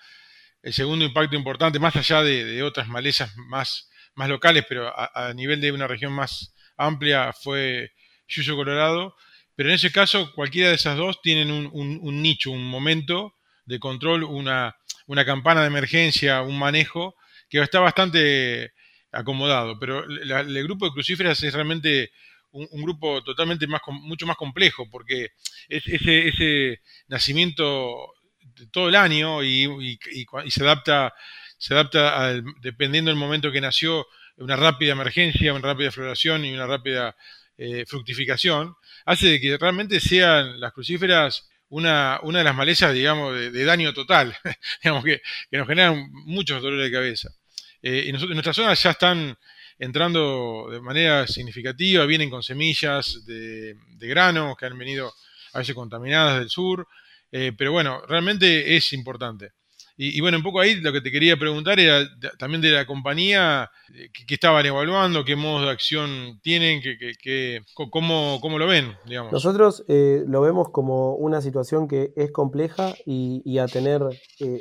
el 0.62 0.73
segundo 0.73 1.05
impacto 1.05 1.37
importante, 1.37 1.81
más 1.81 1.97
allá 1.97 2.23
de, 2.23 2.62
otras 2.62 2.88
malezas 2.88 3.37
más, 3.37 3.91
más 4.15 4.29
locales, 4.29 4.65
pero 4.69 4.93
a, 4.97 5.32
nivel 5.35 5.61
de 5.61 5.73
una 5.73 5.88
región 5.88 6.12
más 6.12 6.55
amplia, 6.76 7.32
fue 7.32 7.93
Yuyo 8.29 8.56
Colorado. 8.56 9.17
Pero 9.55 9.69
en 9.69 9.75
ese 9.75 9.93
caso, 9.93 10.32
cualquiera 10.35 10.69
de 10.70 10.76
esas 10.76 10.97
dos 10.97 11.20
tienen 11.20 11.50
un, 11.50 12.23
nicho, 12.23 12.50
un 12.50 12.65
momento 12.65 13.35
de 13.67 13.79
control, 13.81 14.23
una, 14.25 14.76
campana 15.26 15.62
de 15.62 15.67
emergencia, 15.67 16.43
un 16.43 16.58
manejo 16.58 17.17
que 17.52 17.60
está 17.60 17.81
bastante 17.81 18.72
acomodado. 19.12 19.78
Pero 19.78 20.04
el 20.04 20.64
grupo 20.64 20.87
de 20.87 20.93
crucíferas 20.93 21.43
es 21.43 21.52
realmente 21.52 22.10
un, 22.50 22.82
grupo 22.82 23.22
totalmente 23.22 23.66
mucho 23.66 24.26
más 24.26 24.37
complejo, 24.37 24.88
porque 24.90 25.32
es 25.69 25.87
ese, 25.87 26.81
nacimiento 27.08 28.14
todo 28.70 28.88
el 28.88 28.96
año 28.96 29.44
y, 29.44 29.99
se 30.49 30.62
adapta, 30.62 31.12
adapta 31.70 32.43
dependiendo 32.62 33.10
del 33.10 33.19
momento 33.19 33.52
que 33.52 33.60
nació, 33.60 34.06
una 34.38 34.56
rápida 34.56 34.93
emergencia, 34.93 35.52
una 35.52 35.69
rápida 35.69 35.93
floración 35.93 36.46
y 36.46 36.55
una 36.55 36.66
rápida 36.66 37.14
eh, 37.58 37.84
fructificación, 37.87 38.75
hace 39.05 39.28
de 39.28 39.40
que 39.40 39.58
realmente 39.58 40.00
sean 40.00 40.58
las 40.58 40.72
crucíferas 40.72 41.50
una, 41.72 42.20
una 42.22 42.38
de 42.38 42.44
las 42.44 42.55
malezas, 42.55 42.93
digamos, 42.93 43.34
de, 43.34 43.64
daño 43.64 43.94
total, 43.94 44.37
digamos, 44.82 45.05
que, 45.05 45.22
nos 45.52 45.66
generan 45.66 46.06
muchos 46.12 46.62
dolores 46.62 46.91
de 46.91 46.96
cabeza. 46.96 47.31
Eh, 47.82 48.05
y 48.06 48.12
nosotros, 48.12 48.56
zonas 48.56 48.82
ya 48.82 48.91
están 48.91 49.36
entrando 49.79 50.69
de 50.70 50.81
manera 50.81 51.27
significativa, 51.27 52.06
vienen 52.06 52.31
con 52.31 52.43
semillas 52.43 53.24
de, 53.27 53.74
de 53.74 54.08
granos 54.08 54.56
que 54.56 54.67
han 54.67 54.79
venido 54.79 55.12
a 55.53 55.58
veces 55.58 55.74
contaminadas 55.74 56.39
del 56.39 56.48
sur, 56.48 56.86
eh, 57.31 57.53
pero 57.56 57.72
bueno, 57.72 58.03
realmente 58.06 58.77
es 58.77 58.93
importante. 58.93 59.53
Y, 59.94 60.20
bueno, 60.20 60.39
un 60.39 60.43
poco 60.43 60.58
ahí 60.58 60.77
lo 60.77 60.91
que 60.91 61.03
te 61.03 61.12
quería 61.12 61.36
preguntar 61.36 61.79
era 61.79 62.05
también 62.39 62.62
de 62.62 62.70
la 62.70 62.86
compañía, 62.86 63.70
eh, 63.94 64.08
¿qué, 64.27 64.34
estaban 64.34 64.65
evaluando? 64.65 65.22
¿Qué 65.22 65.36
modos 65.36 65.67
de 65.67 65.70
acción 65.70 66.41
tienen? 66.43 66.81
¿Qué, 66.81 67.60
cómo, 67.74 68.39
cómo, 68.41 68.58
lo 68.58 68.67
ven? 68.67 68.96
Digamos? 69.05 69.31
Nosotros 69.31 69.84
eh, 69.89 70.24
lo 70.27 70.41
vemos 70.41 70.70
como 70.70 71.15
una 71.17 71.41
situación 71.43 71.86
que 71.86 72.12
es 72.17 72.32
compleja 72.32 72.94
y, 73.05 73.58
a 73.58 73.67
tener 73.67 74.03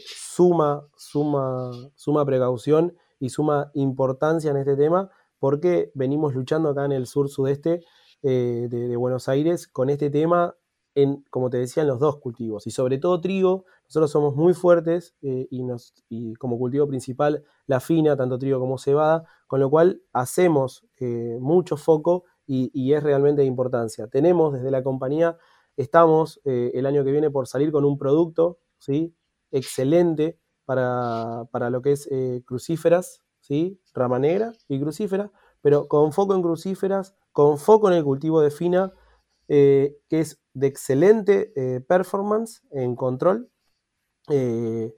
suma, 0.05 0.85
suma, 0.97 1.71
suma 1.95 2.25
precaución 2.25 2.93
y 3.21 3.29
suma 3.29 3.71
importancia 3.73 4.51
en 4.51 4.57
este 4.57 4.75
tema, 4.75 5.09
porque 5.39 5.91
venimos 5.95 6.35
luchando 6.35 6.69
acá 6.69 6.83
en 6.83 6.91
el 6.91 7.07
sur-sudeste 7.07 7.85
de 8.21 8.95
Buenos 8.97 9.29
Aires 9.29 9.67
con 9.67 9.89
este 9.89 10.11
tema 10.11 10.55
en, 10.95 11.23
como 11.29 11.49
te 11.49 11.57
decía, 11.57 11.83
en 11.83 11.87
los 11.87 11.99
dos 11.99 12.17
cultivos. 12.17 12.67
Y 12.67 12.71
sobre 12.71 12.97
todo 12.97 13.21
trigo, 13.21 13.65
nosotros 13.85 14.11
somos 14.11 14.35
muy 14.35 14.53
fuertes 14.53 15.15
eh, 15.21 15.47
y, 15.49 15.63
nos, 15.63 15.93
y 16.09 16.33
como 16.35 16.57
cultivo 16.57 16.87
principal 16.87 17.43
la 17.65 17.79
fina, 17.79 18.17
tanto 18.17 18.37
trigo 18.37 18.59
como 18.59 18.77
cebada, 18.77 19.23
con 19.47 19.59
lo 19.59 19.69
cual 19.69 20.01
hacemos 20.13 20.85
eh, 20.99 21.37
mucho 21.39 21.77
foco 21.77 22.25
y, 22.45 22.91
es 22.91 23.01
realmente 23.01 23.43
de 23.43 23.47
importancia. 23.47 24.07
Tenemos 24.07 24.53
desde 24.53 24.71
la 24.71 24.83
compañía, 24.83 25.37
estamos 25.77 26.41
eh, 26.43 26.71
el 26.73 26.85
año 26.85 27.05
que 27.05 27.11
viene 27.11 27.31
por 27.31 27.47
salir 27.47 27.71
con 27.71 27.85
un 27.85 27.97
producto 27.97 28.59
¿sí? 28.77 29.15
excelente 29.51 30.37
para, 30.71 31.43
para 31.51 31.69
lo 31.69 31.81
que 31.81 31.91
es 31.91 32.07
crucíferas, 32.45 33.21
¿sí? 33.41 33.77
rama 33.93 34.19
negra 34.19 34.53
y 34.69 34.79
crucífera, 34.79 35.29
pero 35.61 35.89
con 35.89 36.13
foco 36.13 36.33
en 36.33 36.41
crucíferas, 36.41 37.13
con 37.33 37.57
foco 37.57 37.89
en 37.89 37.97
el 37.97 38.05
cultivo 38.05 38.39
de 38.39 38.51
fina, 38.51 38.93
que 39.47 39.97
es 40.09 40.39
de 40.53 40.67
excelente 40.67 41.51
eh, 41.57 41.81
performance 41.81 42.61
en 42.71 42.95
control, 42.95 43.49
eh, 44.29 44.95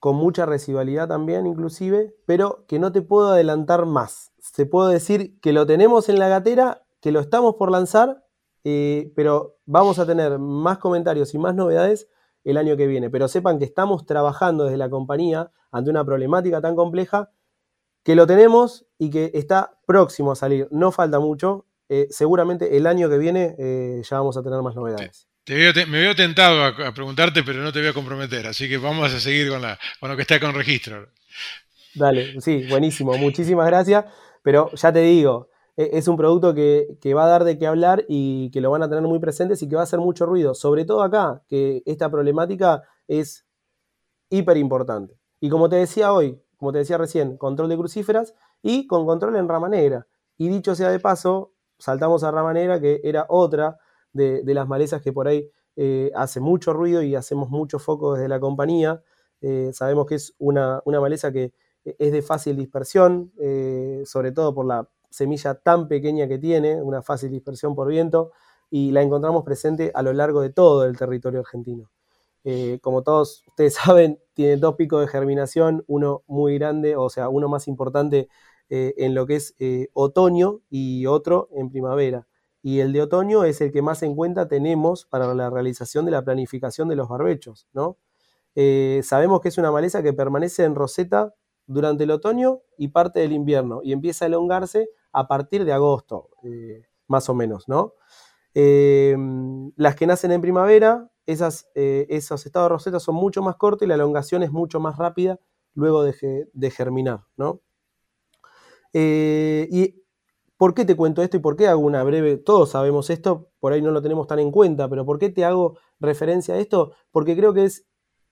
con 0.00 0.16
mucha 0.16 0.44
residualidad 0.44 1.06
también 1.06 1.46
inclusive, 1.46 2.16
pero 2.26 2.64
que 2.66 2.80
no 2.80 2.90
te 2.90 3.00
puedo 3.00 3.28
adelantar 3.28 3.86
más. 3.86 4.32
Te 4.56 4.66
puedo 4.66 4.88
decir 4.88 5.38
que 5.38 5.52
lo 5.52 5.66
tenemos 5.66 6.08
en 6.08 6.18
la 6.18 6.26
gatera, 6.26 6.82
que 7.00 7.12
lo 7.12 7.20
estamos 7.20 7.54
por 7.54 7.70
lanzar 7.70 8.24
eh, 8.64 9.12
pero 9.16 9.58
vamos 9.64 9.98
a 9.98 10.06
tener 10.06 10.38
más 10.38 10.78
comentarios 10.78 11.32
y 11.34 11.38
más 11.38 11.54
novedades 11.54 12.08
el 12.44 12.56
año 12.56 12.76
que 12.76 12.86
viene. 12.86 13.10
Pero 13.10 13.28
sepan 13.28 13.58
que 13.58 13.64
estamos 13.64 14.06
trabajando 14.06 14.64
desde 14.64 14.76
la 14.76 14.90
compañía 14.90 15.50
ante 15.70 15.90
una 15.90 16.04
problemática 16.04 16.60
tan 16.60 16.76
compleja 16.76 17.30
que 18.02 18.14
lo 18.14 18.26
tenemos 18.26 18.86
y 18.98 19.10
que 19.10 19.30
está 19.34 19.78
próximo 19.86 20.32
a 20.32 20.36
salir. 20.36 20.68
No 20.70 20.92
falta 20.92 21.20
mucho. 21.20 21.66
Eh, 21.88 22.06
seguramente 22.10 22.76
el 22.76 22.86
año 22.86 23.08
que 23.08 23.18
viene 23.18 23.56
eh, 23.58 24.02
ya 24.08 24.18
vamos 24.18 24.36
a 24.36 24.42
tener 24.42 24.62
más 24.62 24.76
novedades. 24.76 25.26
me 25.46 26.00
veo 26.00 26.14
tentado 26.14 26.64
a, 26.64 26.94
preguntarte, 26.94 27.42
pero 27.42 27.62
no 27.62 27.72
te 27.72 27.80
voy 27.80 27.88
a 27.88 27.92
comprometer, 27.92 28.46
así 28.46 28.68
que 28.68 28.78
vamos 28.78 29.12
a 29.12 29.18
seguir 29.18 29.48
con, 29.48 29.60
la, 29.60 29.76
con 29.98 30.08
lo 30.08 30.14
que 30.14 30.22
está 30.22 30.38
con 30.38 30.54
registro. 30.54 31.08
Dale, 31.94 32.40
sí, 32.40 32.64
buenísimo, 32.68 33.18
muchísimas 33.18 33.66
gracias, 33.66 34.04
pero 34.44 34.70
ya 34.72 34.92
te 34.92 35.00
digo, 35.00 35.49
es 35.92 36.08
un 36.08 36.16
producto 36.16 36.54
que, 36.54 37.14
va 37.14 37.24
a 37.24 37.28
dar 37.28 37.44
de 37.44 37.56
qué 37.56 37.66
hablar 37.66 38.04
y 38.08 38.50
que 38.50 38.60
lo 38.60 38.70
van 38.70 38.82
a 38.82 38.88
tener 38.88 39.04
muy 39.04 39.18
presentes 39.18 39.62
y 39.62 39.68
que 39.68 39.76
va 39.76 39.82
a 39.82 39.84
hacer 39.84 39.98
mucho 39.98 40.26
ruido, 40.26 40.54
sobre 40.54 40.84
todo 40.84 41.02
acá, 41.02 41.42
que 41.48 41.82
esta 41.86 42.10
problemática 42.10 42.82
es 43.08 43.46
hiper 44.28 44.56
importante. 44.56 45.18
Y 45.40 45.48
como 45.48 45.68
te 45.68 45.76
decía 45.76 46.12
hoy, 46.12 46.42
como 46.58 46.72
te 46.72 46.78
decía 46.78 46.98
recién, 46.98 47.38
control 47.38 47.70
de 47.70 47.78
crucíferas 47.78 48.34
y 48.62 48.86
con 48.86 49.06
control 49.06 49.36
en 49.36 49.48
rama 49.48 49.68
negra. 49.68 50.06
Y 50.36 50.48
dicho 50.48 50.74
sea 50.74 50.90
de 50.90 51.00
paso, 51.00 51.52
saltamos 51.78 52.24
a 52.24 52.30
rama 52.30 52.52
negra, 52.52 52.80
que 52.80 53.00
era 53.02 53.24
otra 53.28 53.78
de, 54.12 54.42
las 54.44 54.68
malezas 54.68 55.00
que 55.00 55.12
por 55.12 55.28
ahí 55.28 55.50
eh, 55.76 56.10
hace 56.14 56.40
mucho 56.40 56.74
ruido 56.74 57.02
y 57.02 57.14
hacemos 57.14 57.48
mucho 57.48 57.78
foco 57.78 58.14
desde 58.14 58.28
la 58.28 58.40
compañía. 58.40 59.02
Eh, 59.40 59.70
sabemos 59.72 60.06
que 60.06 60.16
es 60.16 60.34
una, 60.38 60.82
maleza 60.84 61.32
que 61.32 61.54
es 61.84 62.12
de 62.12 62.20
fácil 62.20 62.56
dispersión, 62.56 63.32
eh, 63.38 64.02
sobre 64.04 64.32
todo 64.32 64.54
por 64.54 64.66
la 64.66 64.86
semilla 65.10 65.54
tan 65.54 65.88
pequeña 65.88 66.28
que 66.28 66.38
tiene, 66.38 66.82
una 66.82 67.02
fácil 67.02 67.30
dispersión 67.30 67.74
por 67.74 67.88
viento, 67.88 68.32
y 68.70 68.92
la 68.92 69.02
encontramos 69.02 69.44
presente 69.44 69.90
a 69.94 70.02
lo 70.02 70.12
largo 70.12 70.40
de 70.40 70.50
todo 70.50 70.84
el 70.84 70.96
territorio 70.96 71.40
argentino. 71.40 71.90
como 72.80 73.02
todos 73.02 73.44
ustedes 73.48 73.74
saben, 73.84 74.18
tiene 74.34 74.56
dos 74.56 74.76
picos 74.76 75.00
de 75.00 75.08
germinación, 75.08 75.84
uno 75.86 76.22
muy 76.26 76.58
grande, 76.58 76.96
o 76.96 77.10
sea, 77.10 77.28
uno 77.28 77.48
más 77.48 77.68
importante 77.68 78.28
eh, 78.72 78.94
en 78.98 79.16
lo 79.16 79.26
que 79.26 79.34
es 79.34 79.56
eh, 79.58 79.88
otoño 79.94 80.60
y 80.70 81.06
otro 81.06 81.48
en 81.52 81.70
primavera. 81.70 82.28
Y 82.62 82.78
el 82.78 82.92
de 82.92 83.02
otoño 83.02 83.42
es 83.42 83.60
el 83.60 83.72
que 83.72 83.82
más 83.82 84.04
en 84.04 84.14
cuenta 84.14 84.46
tenemos 84.46 85.06
para 85.06 85.34
la 85.34 85.50
realización 85.50 86.04
de 86.04 86.12
la 86.12 86.22
planificación 86.22 86.88
de 86.88 86.94
los 86.94 87.08
barbechos. 87.08 87.66
¿no? 87.72 87.98
Eh, 88.54 89.00
sabemos 89.02 89.40
que 89.40 89.48
es 89.48 89.58
una 89.58 89.72
maleza 89.72 90.04
que 90.04 90.12
permanece 90.12 90.62
en 90.62 90.76
roseta 90.76 91.34
durante 91.66 92.04
el 92.04 92.12
otoño 92.12 92.60
y 92.78 92.88
parte 92.88 93.18
del 93.18 93.32
invierno 93.32 93.80
y 93.82 93.92
empieza 93.92 94.24
a 94.24 94.28
elongarse 94.28 94.88
a 95.12 95.28
partir 95.28 95.64
de 95.64 95.72
agosto, 95.72 96.30
más 97.06 97.28
o 97.28 97.34
menos. 97.34 97.68
¿no? 97.68 97.94
las 98.52 99.94
que 99.94 100.06
nacen 100.06 100.32
en 100.32 100.40
primavera, 100.40 101.08
esas, 101.24 101.68
esos 101.74 102.46
estados 102.46 102.66
de 102.66 102.70
roseta 102.70 103.00
son 103.00 103.14
mucho 103.14 103.42
más 103.42 103.56
cortos 103.56 103.86
y 103.86 103.88
la 103.88 103.94
elongación 103.94 104.42
es 104.42 104.50
mucho 104.50 104.80
más 104.80 104.96
rápida 104.98 105.38
luego 105.74 106.02
de, 106.02 106.48
de 106.52 106.70
germinar. 106.70 107.24
¿no? 107.36 107.60
Eh, 108.92 109.68
¿Y 109.70 110.02
por 110.56 110.74
qué 110.74 110.84
te 110.84 110.96
cuento 110.96 111.22
esto 111.22 111.36
y 111.36 111.40
por 111.40 111.56
qué 111.56 111.68
hago 111.68 111.80
una 111.80 112.02
breve, 112.02 112.36
todos 112.36 112.70
sabemos 112.70 113.10
esto, 113.10 113.50
por 113.60 113.72
ahí 113.72 113.82
no 113.82 113.92
lo 113.92 114.02
tenemos 114.02 114.26
tan 114.26 114.38
en 114.40 114.50
cuenta, 114.50 114.88
pero 114.88 115.06
¿por 115.06 115.18
qué 115.18 115.30
te 115.30 115.44
hago 115.44 115.78
referencia 116.00 116.54
a 116.54 116.58
esto? 116.58 116.92
Porque 117.10 117.36
creo 117.36 117.54
que 117.54 117.64
es 117.64 117.86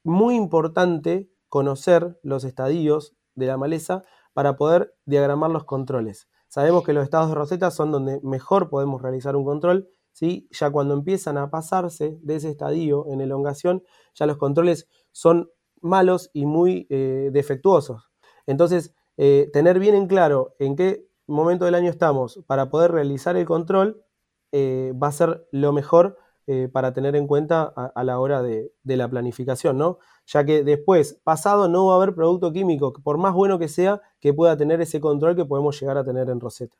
muy 0.05 0.35
importante 0.35 1.31
conocer 1.49 2.19
los 2.23 2.45
estadios 2.45 3.17
de 3.35 3.47
la 3.47 3.57
maleza 3.57 4.03
para 4.35 4.57
poder 4.57 4.95
diagramar 5.07 5.51
los 5.51 5.65
controles. 5.65 6.29
Sabemos 6.49 6.85
que 6.85 6.93
los 6.93 7.05
estados 7.05 7.29
de 7.29 7.35
roseta 7.35 7.71
son 7.71 7.93
donde 7.93 8.21
mejor 8.23 8.71
podemos 8.71 9.03
realizar 9.03 9.37
un 9.37 9.45
control, 9.45 9.89
¿sí? 10.13 10.49
ya 10.51 10.71
cuando 10.71 10.95
empiezan 10.95 11.39
a 11.39 11.51
pasarse 11.51 12.19
de 12.23 12.37
ese 12.37 12.51
estadio 12.51 13.07
en 13.09 13.21
elongación, 13.21 13.83
ya 14.15 14.27
los 14.27 14.39
controles 14.39 14.89
son 15.13 15.51
malos 15.81 16.31
y 16.33 16.47
muy 16.47 16.87
eh, 16.91 17.31
defectuosos. 17.33 18.11
Entonces, 18.47 18.95
eh, 19.17 19.51
tener 19.53 19.79
bien 19.79 19.95
en 19.95 20.07
claro 20.07 20.55
en 20.59 20.75
qué 20.75 21.07
momento 21.27 21.67
del 21.67 21.75
año 21.75 21.91
estamos 21.91 22.43
para 22.47 22.71
poder 22.71 22.93
realizar 22.93 23.37
el 23.37 23.45
control 23.45 24.03
eh, 24.53 24.95
va 25.01 25.09
a 25.09 25.13
ser 25.13 25.47
lo 25.53 25.73
mejor 25.73 26.17
eh, 26.51 26.71
para 26.73 26.95
tener 26.95 27.15
en 27.15 27.27
cuenta 27.27 27.63
a, 27.63 28.05
la 28.05 28.19
hora 28.19 28.43
de, 28.43 28.73
la 28.85 29.07
planificación, 29.07 29.77
¿no? 29.77 29.99
Ya 30.27 30.45
que 30.47 30.65
después, 30.65 31.21
pasado, 31.23 31.69
no 31.69 31.85
va 31.85 31.93
a 31.93 31.97
haber 31.97 32.15
producto 32.15 32.53
químico, 32.55 32.95
por 32.95 33.19
más 33.19 33.35
bueno 33.35 33.59
que 33.59 33.69
sea, 33.69 34.01
que 34.19 34.33
pueda 34.33 34.57
tener 34.57 34.81
ese 34.81 34.99
control 34.99 35.37
que 35.37 35.45
podemos 35.45 35.79
llegar 35.79 35.99
a 35.99 36.05
tener 36.05 36.31
en 36.31 36.41
Rosetta. 36.41 36.75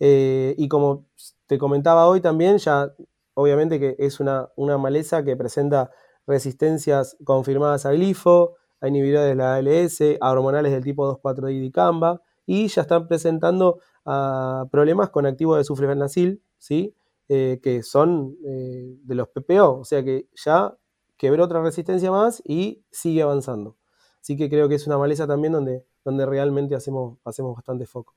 y 0.00 0.68
como 0.68 1.06
te 1.46 1.58
comentaba 1.58 2.08
hoy 2.08 2.20
también, 2.20 2.58
ya 2.58 2.92
obviamente 3.34 3.78
que 3.78 3.94
es 4.00 4.18
una, 4.18 4.48
una 4.56 4.78
maleza 4.78 5.22
que 5.22 5.36
presenta 5.36 5.92
resistencias 6.26 7.16
confirmadas 7.24 7.86
a 7.86 7.92
glifo, 7.92 8.56
a 8.80 8.88
inhibidores 8.88 9.28
de 9.28 9.36
la 9.36 9.54
ALS, 9.54 10.00
a 10.20 10.32
hormonales 10.32 10.72
del 10.72 10.82
tipo 10.82 11.06
2,4-D 11.20 11.60
dicamba, 11.60 12.20
y 12.46 12.66
ya 12.66 12.82
están 12.82 13.06
presentando 13.06 13.78
ah, 14.04 14.64
problemas 14.72 15.10
con 15.10 15.24
activos 15.24 15.58
de 15.58 15.62
sulfenacil, 15.62 16.42
¿sí? 16.58 16.96
Eh, 17.28 17.58
que 17.62 17.82
son 17.82 18.36
eh, 18.44 18.98
de 19.02 19.14
los 19.16 19.28
PPO, 19.28 19.80
o 19.80 19.84
sea 19.84 20.04
que 20.04 20.28
ya 20.34 20.76
quebró 21.16 21.44
otra 21.44 21.60
resistencia 21.60 22.10
más 22.10 22.40
y 22.44 22.84
sigue 22.90 23.22
avanzando. 23.22 23.76
Así 24.20 24.36
que 24.36 24.48
creo 24.48 24.68
que 24.68 24.76
es 24.76 24.86
una 24.86 24.96
maleza 24.98 25.26
también 25.26 25.52
donde, 25.52 25.84
donde 26.04 26.24
realmente 26.24 26.76
hacemos, 26.76 27.18
hacemos 27.24 27.56
bastante 27.56 27.86
foco. 27.86 28.14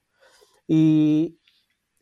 Y, 0.68 1.40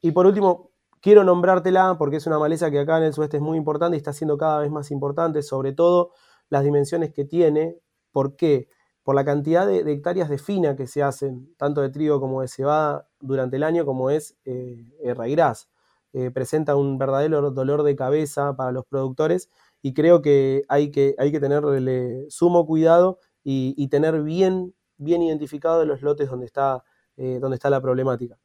y 0.02 0.12
por 0.12 0.26
último, 0.26 0.72
quiero 1.02 1.24
nombrártela 1.24 1.98
porque 1.98 2.18
es 2.18 2.28
una 2.28 2.40
maleza 2.40 2.72
que 2.72 2.80
acá 2.80 2.98
en 2.98 3.06
el 3.06 3.14
sudeste 3.14 3.38
es 3.38 3.44
muy 3.44 3.58
importante 3.58 3.96
y 3.96 4.00
está 4.00 4.12
siendo 4.14 4.38
cada 4.38 4.60
vez 4.60 4.72
más 4.72 4.92
importante, 4.92 5.42
sobre 5.44 5.72
todo 5.74 6.12
las 6.50 6.64
dimensiones 6.64 7.14
que 7.14 7.24
tiene 7.26 7.80
¿Por 8.18 8.36
qué? 8.36 8.68
Por 9.04 9.14
la 9.14 9.24
cantidad 9.24 9.68
de, 9.68 9.82
hectáreas 9.92 10.28
de 10.28 10.40
fina 10.40 10.76
que 10.76 10.88
se 10.88 11.04
hacen, 11.04 11.54
tanto 11.56 11.82
de 11.82 11.92
trigo 11.92 12.20
como 12.20 12.42
de 12.42 12.48
cebada, 12.48 13.08
durante 13.20 13.58
el 13.58 13.62
año, 13.64 13.86
como 13.86 14.10
es 14.10 14.36
eh, 14.44 15.14
raigras. 15.16 15.70
Eh, 16.20 16.32
presenta 16.32 16.76
un 16.76 16.98
verdadero 16.98 17.52
dolor 17.52 17.84
de 17.84 17.96
cabeza 17.96 18.56
para 18.56 18.72
los 18.72 18.86
productores 18.88 19.52
y 19.84 19.94
creo 19.94 20.24
que 20.24 20.64
hay 20.68 20.90
que, 20.90 21.14
hay 21.20 21.32
que 21.32 21.40
tenerle 21.40 22.26
sumo 22.32 22.66
cuidado 22.66 23.20
y, 23.44 23.88
tener 23.90 24.24
bien, 24.24 24.74
bien 24.98 25.22
identificado 25.22 25.86
los 25.86 26.02
lotes 26.02 26.28
donde 26.28 26.48
está, 26.48 26.84
eh, 27.18 27.38
donde 27.40 27.54
está 27.54 27.70
la 27.70 27.82
problemática. 27.82 28.40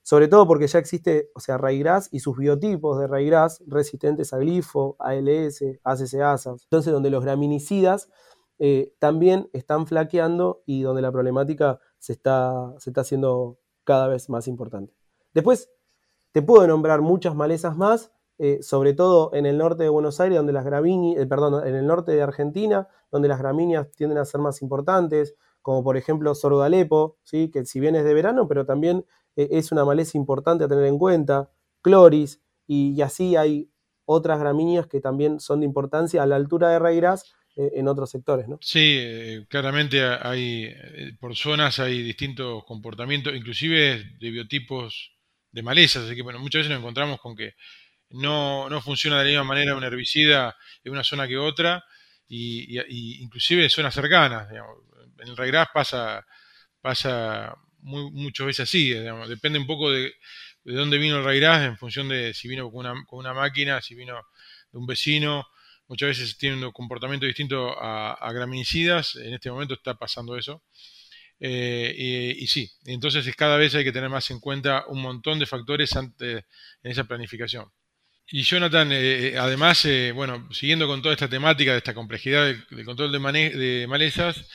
Sobre 0.00 0.28
todo 0.28 0.46
porque 0.46 0.66
ya 0.66 0.78
existe, 0.78 1.28
o 1.34 1.40
sea, 1.40 1.60
y 2.10 2.20
sus 2.20 2.38
biotipos 2.38 2.98
de 2.98 3.06
raigras 3.06 3.62
resistentes 3.66 4.32
a 4.32 4.38
glifo, 4.38 4.96
ALS, 4.98 5.62
ACCASAS. 5.84 6.62
Entonces, 6.64 6.90
donde 6.90 7.10
los 7.10 7.22
graminicidas 7.22 8.08
eh, 8.58 8.94
también 8.98 9.50
están 9.52 9.86
flaqueando 9.86 10.62
y 10.64 10.80
donde 10.80 11.02
la 11.02 11.12
problemática 11.12 11.80
se 11.98 12.14
está, 12.14 12.72
se 12.78 12.88
está 12.88 13.02
haciendo 13.02 13.58
cada 13.84 14.08
vez 14.08 14.30
más 14.30 14.48
importante. 14.48 14.94
Después, 15.34 15.70
te 16.32 16.42
puedo 16.42 16.66
nombrar 16.66 17.00
muchas 17.00 17.34
malezas 17.34 17.76
más, 17.76 18.12
eh, 18.38 18.62
sobre 18.62 18.94
todo 18.94 19.34
en 19.34 19.46
el 19.46 19.58
norte 19.58 19.82
de 19.82 19.88
Buenos 19.88 20.20
Aires, 20.20 20.38
donde 20.38 20.52
las 20.52 20.64
gramíneas, 20.64 21.22
eh, 21.22 21.26
perdón, 21.26 21.66
en 21.66 21.74
el 21.74 21.86
norte 21.86 22.12
de 22.12 22.22
Argentina, 22.22 22.88
donde 23.10 23.28
las 23.28 23.38
gramíneas 23.38 23.90
tienden 23.92 24.18
a 24.18 24.24
ser 24.24 24.40
más 24.40 24.62
importantes, 24.62 25.34
como 25.62 25.84
por 25.84 25.96
ejemplo 25.96 26.34
sorgo 26.34 26.62
Alepo, 26.62 27.18
¿sí? 27.22 27.50
que 27.50 27.66
si 27.66 27.80
bien 27.80 27.96
es 27.96 28.04
de 28.04 28.14
verano, 28.14 28.48
pero 28.48 28.64
también 28.64 29.04
es 29.36 29.72
una 29.72 29.84
maleza 29.84 30.18
importante 30.18 30.64
a 30.64 30.68
tener 30.68 30.84
en 30.84 30.98
cuenta, 30.98 31.50
cloris, 31.82 32.40
y, 32.72 33.00
así 33.02 33.34
hay 33.34 33.68
otras 34.04 34.38
gramíneas 34.38 34.86
que 34.86 35.00
también 35.00 35.40
son 35.40 35.60
de 35.60 35.66
importancia 35.66 36.22
a 36.22 36.26
la 36.26 36.36
altura 36.36 36.70
de 36.70 36.78
eh, 37.56 37.72
en 37.74 37.88
otros 37.88 38.10
sectores, 38.10 38.46
¿no? 38.46 38.58
Sí, 38.60 38.96
eh, 39.00 39.44
claramente 39.48 40.04
hay, 40.04 40.66
eh, 40.66 41.12
por 41.18 41.34
zonas 41.34 41.80
hay 41.80 42.00
distintos 42.00 42.64
comportamientos, 42.64 43.34
inclusive 43.34 44.04
de 44.20 44.30
biotipos 44.30 45.16
de 45.52 45.62
malezas, 45.62 46.04
así 46.04 46.14
que 46.14 46.22
bueno, 46.22 46.38
muchas 46.38 46.60
veces 46.60 46.70
nos 46.70 46.80
encontramos 46.80 47.20
con 47.20 47.36
que 47.36 47.54
no, 48.10 48.68
funciona 48.82 49.18
de 49.18 49.24
la 49.24 49.30
misma 49.30 49.44
manera 49.44 49.76
un 49.76 49.84
herbicida 49.84 50.56
en 50.84 50.92
una 50.92 51.04
zona 51.04 51.28
que 51.28 51.38
otra, 51.38 51.84
y, 52.28 52.78
inclusive 53.22 53.64
en 53.64 53.70
zonas 53.70 53.94
cercanas, 53.94 54.48
en 54.50 55.28
el 55.28 55.36
regras 55.36 55.68
pasa, 55.74 56.24
pasa 56.80 57.54
muchas 57.82 58.46
veces 58.46 58.68
así, 58.68 58.90
depende 58.90 59.58
un 59.58 59.66
poco 59.66 59.90
de, 59.90 60.14
de 60.64 60.74
dónde 60.74 60.98
vino 60.98 61.18
el 61.18 61.24
regras 61.24 61.62
en 61.64 61.76
función 61.76 62.08
de 62.08 62.34
si 62.34 62.48
vino 62.48 62.70
con 62.70 62.86
una, 62.86 63.04
con 63.06 63.18
una 63.18 63.34
máquina, 63.34 63.80
si 63.80 63.94
vino 63.94 64.14
de 64.72 64.78
un 64.78 64.86
vecino, 64.86 65.46
muchas 65.88 66.08
veces 66.10 66.36
tienen 66.38 66.62
un 66.62 66.72
comportamiento 66.72 67.26
distinto 67.26 67.74
a, 67.80 68.32
graminicidas, 68.32 69.16
en 69.16 69.34
este 69.34 69.50
momento 69.50 69.74
está 69.74 69.94
pasando 69.94 70.36
eso. 70.36 70.62
Eh, 71.40 72.36
y, 72.38 72.46
sí, 72.46 72.70
entonces 72.84 73.34
cada 73.34 73.56
vez 73.56 73.74
hay 73.74 73.84
que 73.84 73.92
tener 73.92 74.10
más 74.10 74.30
en 74.30 74.40
cuenta 74.40 74.84
un 74.88 75.00
montón 75.00 75.38
de 75.38 75.46
factores 75.46 75.96
antes, 75.96 76.44
en 76.82 76.90
esa 76.90 77.04
planificación. 77.04 77.66
Y 78.32 78.42
Jonathan, 78.42 78.92
eh, 78.92 79.28
eh, 79.28 79.38
además, 79.38 79.86
bueno, 80.14 80.48
siguiendo 80.52 80.86
con 80.86 81.02
toda 81.02 81.14
esta 81.14 81.28
temática 81.28 81.72
de 81.72 81.78
esta 81.78 81.94
complejidad 81.94 82.46
del, 82.46 82.84
control 82.84 83.10
de, 83.10 83.86
malezas, 83.88 84.46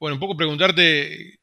bueno, 0.00 0.14
un 0.14 0.20
poco 0.20 0.36
preguntarte 0.36 1.38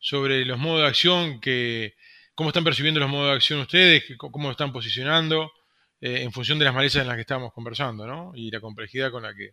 sobre 0.00 0.44
los 0.44 0.58
modos 0.58 0.82
de 0.82 0.86
acción, 0.86 1.40
que, 1.40 1.94
cómo 2.34 2.50
están 2.50 2.64
percibiendo 2.64 3.00
los 3.00 3.10
modos 3.10 3.28
de 3.28 3.34
acción 3.34 3.60
ustedes, 3.60 4.04
cómo 4.16 4.48
lo 4.48 4.52
están 4.52 4.72
posicionando, 4.72 5.52
eh, 6.00 6.22
en 6.22 6.32
función 6.32 6.58
de 6.58 6.64
las 6.64 6.74
malezas 6.74 7.02
en 7.02 7.08
las 7.08 7.16
que 7.16 7.20
estábamos 7.20 7.52
conversando, 7.52 8.06
¿no? 8.06 8.32
Y 8.34 8.50
la 8.50 8.60
complejidad 8.60 9.10
con 9.10 9.22
la 9.22 9.34
que, 9.34 9.50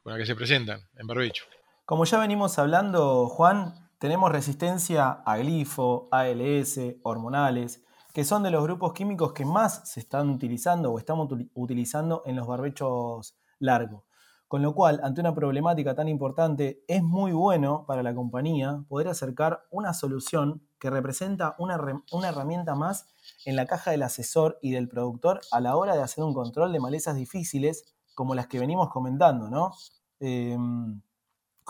con 0.00 0.12
la 0.12 0.18
que 0.18 0.26
se 0.26 0.36
presentan 0.36 0.80
en 0.96 1.06
barbecho. 1.08 1.44
Como 1.90 2.04
ya 2.04 2.18
venimos 2.18 2.56
hablando, 2.60 3.26
Juan, 3.26 3.74
tenemos 3.98 4.30
resistencia 4.30 5.10
a 5.26 5.38
glifo, 5.38 6.06
ALS, 6.12 6.78
hormonales, 7.02 7.82
que 8.14 8.22
son 8.22 8.44
de 8.44 8.52
los 8.52 8.62
grupos 8.62 8.92
químicos 8.92 9.32
que 9.32 9.44
más 9.44 9.88
se 9.88 9.98
están 9.98 10.30
utilizando 10.30 10.92
o 10.92 11.00
estamos 11.00 11.28
utilizando 11.52 12.22
en 12.26 12.36
los 12.36 12.46
barbechos 12.46 13.34
largos. 13.58 14.04
Con 14.46 14.62
lo 14.62 14.72
cual, 14.72 15.00
ante 15.02 15.20
una 15.20 15.34
problemática 15.34 15.96
tan 15.96 16.06
importante, 16.06 16.84
es 16.86 17.02
muy 17.02 17.32
bueno 17.32 17.86
para 17.88 18.04
la 18.04 18.14
compañía 18.14 18.84
poder 18.88 19.08
acercar 19.08 19.64
una 19.72 19.92
solución 19.92 20.62
que 20.78 20.90
representa 20.90 21.56
una, 21.58 21.74
herramienta 22.22 22.76
más 22.76 23.08
en 23.44 23.56
la 23.56 23.66
caja 23.66 23.90
del 23.90 24.04
asesor 24.04 24.60
y 24.62 24.70
del 24.70 24.88
productor 24.88 25.40
a 25.50 25.58
la 25.58 25.74
hora 25.74 25.96
de 25.96 26.02
hacer 26.02 26.22
un 26.22 26.34
control 26.34 26.72
de 26.72 26.78
malezas 26.78 27.16
difíciles 27.16 27.82
como 28.14 28.36
las 28.36 28.46
que 28.46 28.60
venimos 28.60 28.90
comentando, 28.90 29.50
¿no? 29.50 29.72
Em, 30.20 31.00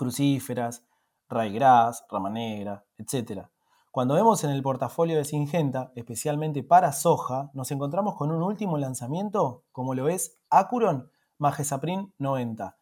crucíferas, 0.01 0.83
raygrass, 1.29 2.03
rama 2.09 2.31
negra, 2.31 2.83
etc. 2.97 3.43
Cuando 3.91 4.15
vemos 4.15 4.43
en 4.43 4.49
el 4.49 4.63
portafolio 4.63 5.15
de 5.15 5.25
Singenta, 5.25 5.91
especialmente 5.95 6.63
para 6.63 6.91
soja, 6.91 7.51
nos 7.53 7.69
encontramos 7.69 8.15
con 8.15 8.31
un 8.31 8.41
último 8.41 8.79
lanzamiento, 8.79 9.63
como 9.71 9.93
lo 9.93 10.09
es 10.09 10.39
Acuron 10.49 11.11
Magesaprin 11.37 12.11
90. 12.17 12.75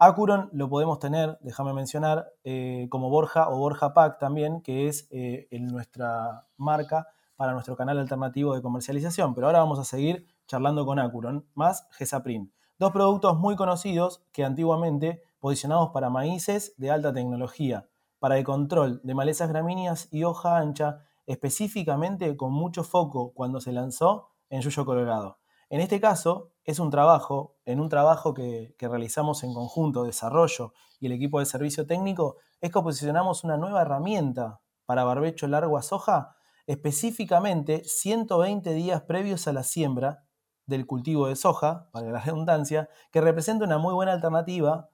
Acuron 0.00 0.50
lo 0.52 0.68
podemos 0.68 0.98
tener, 0.98 1.38
déjame 1.40 1.72
mencionar, 1.72 2.32
eh, 2.42 2.88
como 2.90 3.10
Borja 3.10 3.48
o 3.48 3.58
Borja 3.58 3.94
Pack 3.94 4.18
también, 4.18 4.60
que 4.60 4.88
es 4.88 5.06
eh, 5.12 5.46
nuestra 5.60 6.48
marca 6.56 7.06
para 7.36 7.52
nuestro 7.52 7.76
canal 7.76 8.00
alternativo 8.00 8.56
de 8.56 8.62
comercialización. 8.62 9.36
Pero 9.36 9.46
ahora 9.46 9.60
vamos 9.60 9.78
a 9.78 9.84
seguir 9.84 10.26
charlando 10.48 10.84
con 10.84 10.98
Acuron, 10.98 11.46
más 11.54 11.86
Gesaprin. 11.92 12.52
Dos 12.76 12.90
productos 12.90 13.38
muy 13.38 13.54
conocidos 13.54 14.24
que 14.32 14.44
antiguamente 14.44 15.22
posicionados 15.38 15.90
para 15.90 16.10
maíces 16.10 16.74
de 16.76 16.90
alta 16.90 17.12
tecnología, 17.12 17.88
para 18.18 18.38
el 18.38 18.44
control 18.44 19.00
de 19.04 19.14
malezas 19.14 19.48
gramíneas 19.48 20.08
y 20.10 20.24
hoja 20.24 20.58
ancha, 20.58 21.04
específicamente 21.26 22.36
con 22.36 22.52
mucho 22.52 22.84
foco 22.84 23.32
cuando 23.34 23.60
se 23.60 23.72
lanzó 23.72 24.30
en 24.48 24.60
Yuyo 24.60 24.84
Colorado. 24.84 25.38
En 25.68 25.80
este 25.80 26.00
caso, 26.00 26.52
es 26.64 26.78
un 26.78 26.90
trabajo, 26.90 27.56
en 27.64 27.80
un 27.80 27.88
trabajo 27.88 28.34
que, 28.34 28.74
realizamos 28.78 29.42
en 29.42 29.52
conjunto, 29.52 30.04
desarrollo 30.04 30.72
y 31.00 31.06
el 31.06 31.12
equipo 31.12 31.40
de 31.40 31.46
servicio 31.46 31.86
técnico, 31.86 32.36
es 32.60 32.70
que 32.70 32.80
posicionamos 32.80 33.44
una 33.44 33.56
nueva 33.56 33.82
herramienta 33.82 34.60
para 34.84 35.04
barbecho 35.04 35.48
largo 35.48 35.76
a 35.76 35.82
soja, 35.82 36.36
específicamente 36.66 37.82
120 37.84 38.72
días 38.74 39.02
previos 39.02 39.46
a 39.48 39.52
la 39.52 39.64
siembra 39.64 40.24
del 40.66 40.86
cultivo 40.86 41.28
de 41.28 41.36
soja, 41.36 41.88
para 41.92 42.10
la 42.10 42.20
redundancia, 42.20 42.88
que 43.10 43.20
representa 43.20 43.64
una 43.64 43.78
muy 43.78 43.94
buena 43.94 44.12
alternativa 44.12 44.90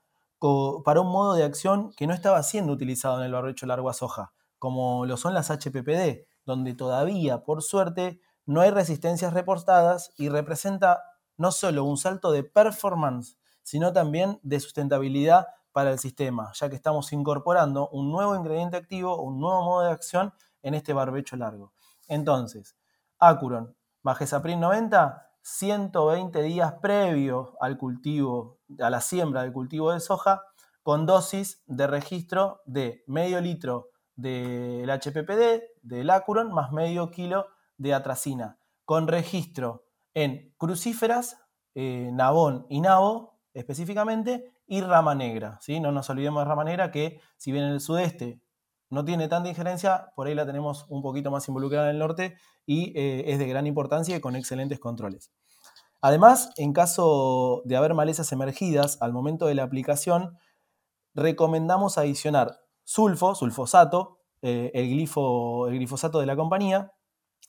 para 0.84 1.00
un 1.00 1.08
modo 1.08 1.34
de 1.34 1.44
acción 1.44 1.92
que 1.96 2.06
no 2.06 2.14
estaba 2.14 2.42
siendo 2.42 2.72
utilizado 2.72 3.18
en 3.18 3.26
el 3.26 3.32
barbecho 3.32 3.66
largo 3.66 3.88
a 3.88 3.94
soja, 3.94 4.32
como 4.58 5.06
lo 5.06 5.16
son 5.16 5.34
las 5.34 5.50
HPPD, 5.50 6.26
donde 6.44 6.75
todavía, 6.75 7.44
por 7.44 7.62
suerte, 7.62 8.20
no 8.44 8.61
hay 8.61 8.70
resistencias 8.70 9.32
reportadas 9.32 10.12
y 10.16 10.28
representa 10.28 11.04
no 11.37 11.52
solo 11.52 11.84
un 11.84 11.96
salto 11.96 12.32
de 12.32 12.42
performance, 12.42 13.37
sino 13.62 13.92
también 13.92 14.40
de 14.42 14.58
sustentabilidad 14.58 15.46
para 15.70 15.92
el 15.92 15.99
sistema, 15.99 16.50
ya 16.54 16.68
que 16.68 16.76
estamos 16.76 17.12
incorporando 17.12 17.88
un 17.90 18.11
nuevo 18.11 18.34
ingrediente 18.34 18.76
activo, 18.76 19.22
un 19.22 19.38
nuevo 19.38 19.62
modo 19.62 19.82
de 19.84 19.92
acción 19.92 20.34
en 20.62 20.75
este 20.75 20.92
barbecho 20.92 21.37
largo. 21.37 21.72
Entonces, 22.08 22.76
Acuron, 23.18 23.76
Magesaprin 24.02 24.58
90, 24.58 25.30
120 25.42 26.42
días 26.42 26.75
previo 26.80 27.56
al 27.61 27.78
cultivo, 27.78 28.58
a 28.81 28.91
la 28.91 29.00
siembra 29.00 29.43
del 29.43 29.52
cultivo 29.52 29.93
de 29.93 30.00
soja, 30.00 30.43
con 30.83 31.07
dosis 31.07 31.62
de 31.67 31.87
registro 31.87 32.61
de 32.67 33.05
medio 33.07 33.41
litro 33.41 33.91
del 34.17 34.91
HPPD, 34.91 35.63
del 35.82 36.11
Acuron, 36.11 36.52
más 36.52 36.73
medio 36.73 37.11
kilo 37.11 37.47
de 37.76 37.95
atracina, 37.95 38.58
con 38.85 39.08
registro 39.08 39.85
en 40.15 40.54
crucíferas, 40.58 41.39
eh, 41.75 42.11
nabón 42.13 42.67
y 42.69 42.80
nabo 42.80 43.41
específicamente, 43.54 44.52
y 44.67 44.80
rama 44.80 45.15
negra. 45.15 45.58
¿sí? 45.61 45.80
No 45.80 45.93
nos 45.93 46.08
olvidemos 46.08 46.43
de 46.43 46.49
rama 46.49 46.65
negra 46.65 46.91
que 46.91 47.21
si 47.37 47.52
bien 47.52 47.65
en 47.65 47.73
el 47.73 47.80
sudeste 47.80 48.41
no 48.89 49.04
tiene 49.04 49.28
tanta 49.28 49.49
injerencia, 49.49 50.13
por 50.17 50.26
ahí 50.26 50.35
la 50.35 50.47
tenemos 50.47 50.87
un 50.89 51.02
poquito 51.02 51.30
más 51.30 51.47
involucrada 51.49 51.89
en 51.89 51.97
el 51.97 51.99
norte 51.99 52.37
y 52.67 52.99
eh, 52.99 53.25
es 53.26 53.39
de 53.39 53.47
gran 53.49 53.67
importancia 53.67 54.17
y 54.17 54.21
con 54.21 54.37
excelentes 54.37 54.78
controles. 54.80 55.30
Además, 56.02 56.50
en 56.56 56.73
caso 56.73 57.62
de 57.65 57.76
haber 57.76 57.95
malezas 57.95 58.32
emergidas 58.32 59.00
al 59.00 59.12
momento 59.12 59.47
de 59.47 59.54
la 59.54 59.62
aplicación, 59.62 60.36
recomendamos 61.15 61.97
adicionar 61.97 62.58
sulfo, 62.82 63.36
sulfosato, 63.36 64.19
eh, 64.43 64.73
el, 64.75 64.91
glifo, 64.91 65.69
el 65.69 65.75
glifosato 65.75 66.19
de 66.19 66.26
la 66.26 66.34
compañía, 66.34 66.93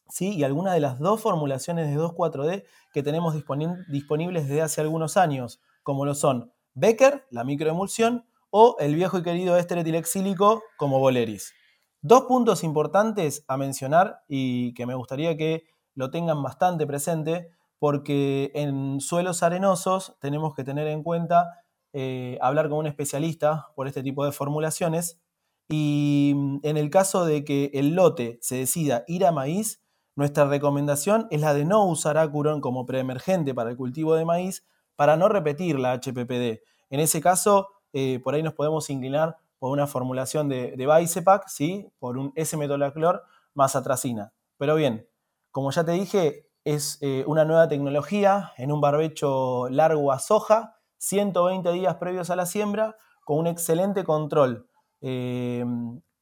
¿sí? 0.07 0.35
y 0.35 0.43
alguna 0.43 0.73
de 0.73 0.81
las 0.81 0.99
dos 0.99 1.19
formulaciones 1.19 1.89
de 1.89 1.97
2,4-D 1.97 2.65
que 2.93 3.01
tenemos 3.01 3.33
disponibles 3.33 4.47
desde 4.47 4.61
hace 4.61 4.81
algunos 4.81 5.17
años, 5.17 5.59
como 5.81 6.05
lo 6.05 6.13
son 6.13 6.53
Becker, 6.75 7.25
la 7.31 7.43
microemulsión, 7.43 8.25
o 8.51 8.75
el 8.79 8.93
viejo 8.93 9.17
y 9.17 9.23
querido 9.23 9.57
éster 9.57 9.79
etilexílico 9.79 10.61
como 10.77 10.99
Boleris. 10.99 11.53
Dos 12.01 12.25
puntos 12.25 12.63
importantes 12.63 13.43
a 13.47 13.57
mencionar 13.57 14.21
y 14.27 14.75
que 14.75 14.85
me 14.85 14.93
gustaría 14.93 15.35
que 15.35 15.63
lo 15.95 16.11
tengan 16.11 16.43
bastante 16.43 16.85
presente, 16.85 17.49
porque 17.83 18.49
en 18.55 19.01
suelos 19.01 19.43
arenosos 19.43 20.15
tenemos 20.21 20.55
que 20.55 20.63
tener 20.63 20.87
en 20.87 21.03
cuenta 21.03 21.65
eh, 21.91 22.37
hablar 22.39 22.69
con 22.69 22.77
un 22.77 22.87
especialista 22.87 23.73
por 23.75 23.89
este 23.89 24.01
tipo 24.01 24.23
de 24.23 24.31
formulaciones. 24.31 25.19
Y 25.67 26.33
en 26.63 26.77
el 26.77 26.89
caso 26.89 27.25
de 27.25 27.43
que 27.43 27.71
el 27.73 27.93
lote 27.93 28.39
se 28.41 28.55
decida 28.55 29.03
ir 29.05 29.25
a 29.25 29.33
maíz, 29.33 29.83
nuestra 30.15 30.45
recomendación 30.45 31.27
es 31.29 31.41
la 31.41 31.53
de 31.53 31.65
no 31.65 31.85
usar 31.85 32.17
Acuron 32.17 32.61
como 32.61 32.85
preemergente 32.85 33.53
para 33.53 33.71
el 33.71 33.75
cultivo 33.75 34.15
de 34.15 34.23
maíz 34.23 34.65
para 34.95 35.17
no 35.17 35.27
repetir 35.27 35.77
la 35.77 35.91
HPPD. 35.91 36.61
En 36.89 37.01
ese 37.01 37.19
caso, 37.19 37.67
eh, 37.91 38.21
por 38.23 38.33
ahí 38.33 38.43
nos 38.43 38.53
podemos 38.53 38.89
inclinar 38.89 39.35
por 39.59 39.73
una 39.73 39.87
formulación 39.87 40.47
de, 40.47 40.71
de 40.77 40.87
Bicepac, 40.87 41.49
¿sí? 41.49 41.91
por 41.99 42.17
un 42.17 42.31
S-metolaclor 42.35 43.23
más 43.53 43.75
atracina. 43.75 44.31
Pero 44.55 44.75
bien, 44.75 45.05
como 45.51 45.69
ya 45.71 45.83
te 45.83 45.91
dije, 45.91 46.47
es 46.63 46.97
eh, 47.01 47.23
una 47.27 47.45
nueva 47.45 47.67
tecnología 47.67 48.53
en 48.57 48.71
un 48.71 48.81
barbecho 48.81 49.67
largo 49.69 50.11
a 50.11 50.19
soja, 50.19 50.77
120 50.97 51.71
días 51.73 51.95
previos 51.95 52.29
a 52.29 52.35
la 52.35 52.45
siembra, 52.45 52.97
con 53.25 53.39
un 53.39 53.47
excelente 53.47 54.03
control 54.03 54.69
eh, 55.01 55.65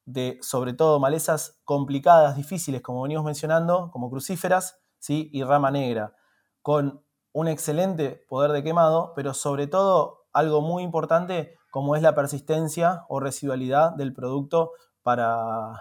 de 0.05 0.39
sobre 0.41 0.73
todo 0.73 0.99
malezas 0.99 1.61
complicadas, 1.63 2.35
difíciles, 2.35 2.81
como 2.81 3.03
venimos 3.03 3.23
mencionando, 3.23 3.91
como 3.91 4.09
crucíferas 4.09 4.81
¿sí? 4.99 5.29
y 5.31 5.43
rama 5.43 5.71
negra, 5.71 6.15
con 6.61 7.03
un 7.33 7.47
excelente 7.47 8.25
poder 8.27 8.51
de 8.51 8.63
quemado, 8.63 9.13
pero 9.15 9.33
sobre 9.33 9.67
todo 9.67 10.25
algo 10.33 10.61
muy 10.61 10.83
importante 10.83 11.55
como 11.69 11.95
es 11.95 12.01
la 12.01 12.15
persistencia 12.15 13.05
o 13.07 13.19
residualidad 13.19 13.91
del 13.95 14.13
producto 14.13 14.71
para 15.03 15.71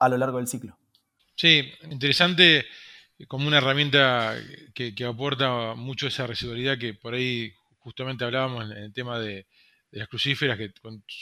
a 0.00 0.08
lo 0.08 0.16
largo 0.16 0.38
del 0.38 0.46
ciclo. 0.46 0.78
Sí, 1.34 1.62
interesante 1.90 2.64
como 3.26 3.48
una 3.48 3.58
herramienta 3.58 4.36
que, 4.74 4.94
aporta 5.04 5.74
mucho 5.74 6.06
esa 6.06 6.26
residualidad 6.26 6.78
que 6.78 6.94
por 6.94 7.14
ahí 7.14 7.52
justamente 7.78 8.24
hablábamos 8.24 8.70
en, 8.70 8.76
el 8.76 8.92
tema 8.92 9.18
de, 9.18 9.46
las 9.90 10.08
crucíferas 10.08 10.58
que 10.58 10.70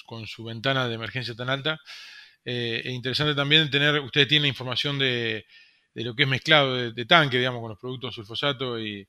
con, 0.04 0.26
su 0.26 0.44
ventana 0.44 0.88
de 0.88 0.94
emergencia 0.94 1.35
tan 1.35 1.48
alta, 1.48 1.80
eh, 2.44 2.82
es 2.85 2.92
interesante 2.92 3.35
también 3.35 3.70
tener, 3.70 4.00
ustedes 4.00 4.28
tienen 4.28 4.48
información 4.48 4.98
de, 4.98 5.46
lo 5.94 6.14
que 6.14 6.24
es 6.24 6.28
mezclado 6.28 6.92
de, 6.92 7.06
tanque, 7.06 7.38
digamos, 7.38 7.61
con 7.61 7.70
los 7.70 7.78
productos 7.78 8.14
sulfosato 8.14 8.78
y, 8.80 9.06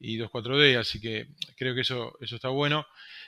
2,4-D, 0.00 0.76
así 0.76 1.00
que 1.00 1.28
creo 1.56 1.74
que 1.74 1.80
eso, 1.80 2.12
eso 2.20 2.36
está 2.36 2.48
bueno. 2.48 2.86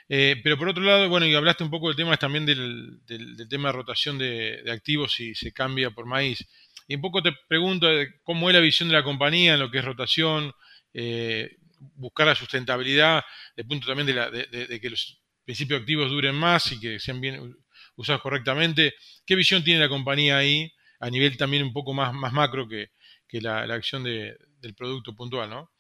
Eh, 0.08 0.40
pero 0.42 0.58
por 0.58 0.68
otro 0.68 0.82
lado, 0.82 1.08
bueno, 1.08 1.24
y 1.26 1.34
hablaste 1.34 1.64
un 1.64 1.70
poco 1.70 1.88
del 1.88 1.96
tema 1.96 2.16
también 2.16 2.44
del, 2.44 3.00
tema 3.48 3.68
de 3.68 3.72
rotación 3.72 4.18
de, 4.18 4.62
activos 4.70 5.14
si 5.14 5.34
se 5.34 5.52
cambia 5.52 5.90
por 5.90 6.06
maíz. 6.06 6.46
Y 6.86 6.94
un 6.94 7.00
poco 7.00 7.22
te 7.22 7.32
pregunto 7.48 7.88
cómo 8.22 8.48
es 8.48 8.54
la 8.54 8.60
visión 8.60 8.88
de 8.88 8.94
la 8.94 9.02
compañía 9.02 9.54
en 9.54 9.60
lo 9.60 9.70
que 9.70 9.78
es 9.78 9.84
rotación, 9.84 10.52
eh, 10.94 11.56
buscar 11.96 12.26
la 12.26 12.34
sustentabilidad, 12.34 13.22
el 13.56 13.66
punto 13.66 13.86
también 13.86 14.06
de, 14.06 14.80
que 14.80 14.90
los 14.90 15.20
principios 15.44 15.80
activos 15.80 16.10
duren 16.10 16.34
más 16.34 16.72
y 16.72 16.80
que 16.80 16.98
sean 16.98 17.20
bien 17.20 17.56
usados 17.96 18.22
correctamente. 18.22 18.94
¿Qué 19.24 19.34
visión 19.34 19.64
tiene 19.64 19.80
la 19.80 19.88
compañía 19.88 20.38
ahí 20.38 20.72
a 21.00 21.10
nivel 21.10 21.36
también 21.36 21.62
un 21.64 21.72
poco 21.72 21.92
más, 21.92 22.14
más 22.14 22.32
macro 22.32 22.68
que, 22.68 22.90
la, 23.40 23.62
acción 23.74 24.02
del 24.02 24.74
producto 24.76 25.14
puntual, 25.14 25.50
¿no? 25.50 25.70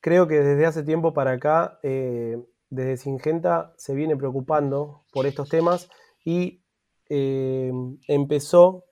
Creo 0.00 0.26
que 0.26 0.36
desde 0.36 0.66
hace 0.66 0.82
tiempo 0.82 1.12
para 1.14 1.32
acá, 1.32 1.78
eh, 1.82 2.36
desde 2.70 2.96
Singenta 2.96 3.74
se 3.76 3.94
viene 3.94 4.16
preocupando 4.16 5.04
por 5.12 5.26
estos 5.26 5.48
temas 5.48 5.88
y 6.24 6.62
eh, 7.08 7.70
empezó 8.08 8.84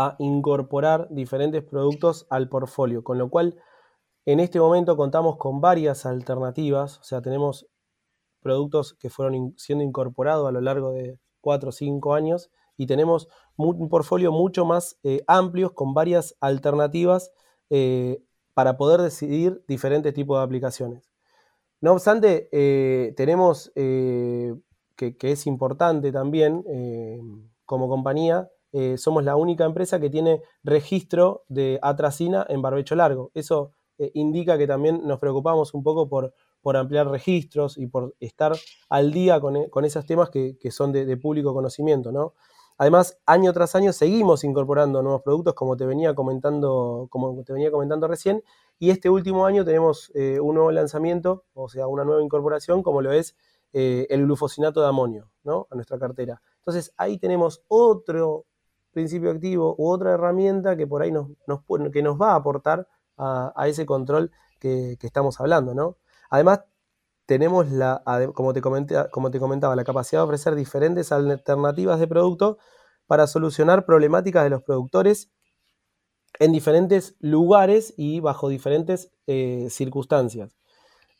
a 0.00 0.16
incorporar 0.18 1.08
diferentes 1.10 1.62
productos 1.64 2.26
al 2.30 2.48
portfolio, 2.48 3.02
con 3.02 3.18
lo 3.18 3.28
cual 3.30 3.56
En 4.28 4.40
este 4.40 4.60
momento 4.60 4.94
contamos 4.94 5.38
con 5.38 5.62
varias 5.62 6.04
alternativas, 6.04 6.98
o 6.98 7.02
sea, 7.02 7.22
tenemos 7.22 7.66
productos 8.42 8.92
que 8.92 9.08
fueron 9.08 9.54
siendo 9.56 9.82
incorporados 9.82 10.46
a 10.46 10.52
lo 10.52 10.60
largo 10.60 10.92
de 10.92 11.18
cuatro 11.40 11.70
o 11.70 11.72
cinco 11.72 12.12
años 12.12 12.50
y 12.76 12.86
tenemos 12.86 13.28
un 13.56 13.88
portfolio 13.88 14.30
mucho 14.30 14.66
más 14.66 14.98
eh, 15.02 15.22
amplio 15.26 15.74
con 15.74 15.94
varias 15.94 16.36
alternativas 16.40 17.32
eh, 17.70 18.22
para 18.52 18.76
poder 18.76 19.00
decidir 19.00 19.64
diferentes 19.66 20.12
tipos 20.12 20.38
de 20.38 20.44
aplicaciones. 20.44 21.10
No 21.80 21.92
obstante, 21.92 22.50
eh, 22.52 23.14
tenemos 23.16 23.72
que, 23.74 24.60
es 25.22 25.46
importante 25.46 26.12
también 26.12 26.64
como 27.64 27.88
compañía, 27.88 28.50
somos 28.96 29.24
la 29.24 29.36
única 29.36 29.64
empresa 29.64 29.98
que 29.98 30.10
tiene 30.10 30.42
registro 30.62 31.44
de 31.48 31.78
atracina 31.82 32.46
en 32.48 32.62
barbecho 32.62 32.94
largo. 32.94 33.30
Eso 33.34 33.72
indica 34.14 34.58
que 34.58 34.66
también 34.66 35.06
nos 35.06 35.18
preocupamos 35.18 35.74
un 35.74 35.82
poco 35.82 36.08
por, 36.08 36.32
por 36.60 36.76
ampliar 36.76 37.08
registros 37.08 37.78
y 37.78 37.86
por 37.86 38.14
estar 38.20 38.56
al 38.88 39.12
día 39.12 39.40
con, 39.40 39.84
esos 39.84 40.06
temas 40.06 40.30
que, 40.30 40.56
son 40.70 40.92
de, 40.92 41.16
público 41.16 41.54
conocimiento, 41.54 42.12
¿no? 42.12 42.34
Además, 42.80 43.18
año 43.26 43.52
tras 43.52 43.74
año 43.74 43.92
seguimos 43.92 44.44
incorporando 44.44 45.02
nuevos 45.02 45.22
productos, 45.22 45.54
como 45.54 45.76
te 45.76 45.84
venía 45.84 46.14
comentando, 46.14 47.08
como 47.10 47.42
te 47.42 47.52
venía 47.52 47.72
comentando 47.72 48.06
recién, 48.06 48.44
y 48.78 48.90
este 48.90 49.10
último 49.10 49.46
año 49.46 49.64
tenemos 49.64 50.12
eh, 50.14 50.38
un 50.38 50.54
nuevo 50.54 50.70
lanzamiento, 50.70 51.44
o 51.54 51.68
sea, 51.68 51.88
una 51.88 52.04
nueva 52.04 52.22
incorporación, 52.22 52.84
como 52.84 53.02
lo 53.02 53.10
es 53.10 53.34
eh, 53.72 54.06
el 54.10 54.22
glufosinato 54.22 54.80
de 54.80 54.86
amonio, 54.86 55.28
¿no? 55.42 55.66
A 55.70 55.74
nuestra 55.74 55.98
cartera. 55.98 56.40
Entonces, 56.58 56.92
ahí 56.96 57.18
tenemos 57.18 57.64
otro 57.66 58.46
principio 58.98 59.30
activo 59.30 59.76
u 59.78 59.88
otra 59.88 60.12
herramienta 60.14 60.76
que 60.76 60.86
por 60.86 61.02
ahí 61.02 61.12
nos, 61.12 61.28
que 61.92 62.02
nos 62.02 62.20
va 62.20 62.32
a 62.32 62.34
aportar 62.34 62.88
a, 63.16 63.68
ese 63.68 63.86
control 63.86 64.32
que, 64.58 64.98
estamos 65.00 65.40
hablando, 65.40 65.72
¿no? 65.72 65.96
Además, 66.30 66.64
tenemos, 67.26 67.70
la, 67.70 68.02
como, 68.34 68.52
te 68.52 68.60
como 68.60 69.30
te 69.30 69.38
comentaba, 69.38 69.76
la 69.76 69.84
capacidad 69.84 70.22
de 70.22 70.24
ofrecer 70.24 70.54
diferentes 70.56 71.12
alternativas 71.12 72.00
de 72.00 72.08
producto 72.08 72.58
para 73.06 73.26
solucionar 73.26 73.84
problemáticas 73.86 74.44
de 74.44 74.50
los 74.50 74.62
productores 74.62 75.30
en 76.40 76.52
diferentes 76.52 77.16
lugares 77.20 77.94
y 77.96 78.20
bajo 78.20 78.48
diferentes 78.48 79.12
eh, 79.26 79.68
circunstancias. 79.70 80.56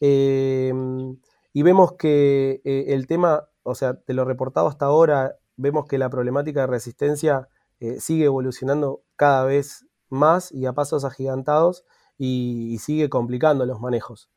Em, 0.01 1.19
y 1.53 1.63
vemos 1.63 1.93
que 1.93 2.61
eh, 2.65 2.87
el 2.89 3.07
tema, 3.07 3.49
o 3.63 3.75
sea, 3.75 3.95
de 4.07 4.15
lo 4.15 4.25
reportado 4.25 4.67
hasta 4.67 4.87
ahora, 4.87 5.37
vemos 5.57 5.87
que 5.87 5.99
la 5.99 6.11
problemática 6.11 6.63
de 6.63 6.67
resistencia 6.69 7.49
eh, 7.81 8.01
sigue 8.01 8.25
evolucionando 8.25 9.03
cada 9.17 9.45
vez 9.45 9.87
más 10.09 10.53
y 10.53 10.67
a 10.67 10.73
pasos 10.73 11.05
agigantados 11.05 11.85
y 12.17 12.79
sigue 12.81 13.09
complicando 13.09 13.65
los 13.67 13.81
manejos. 13.81 14.31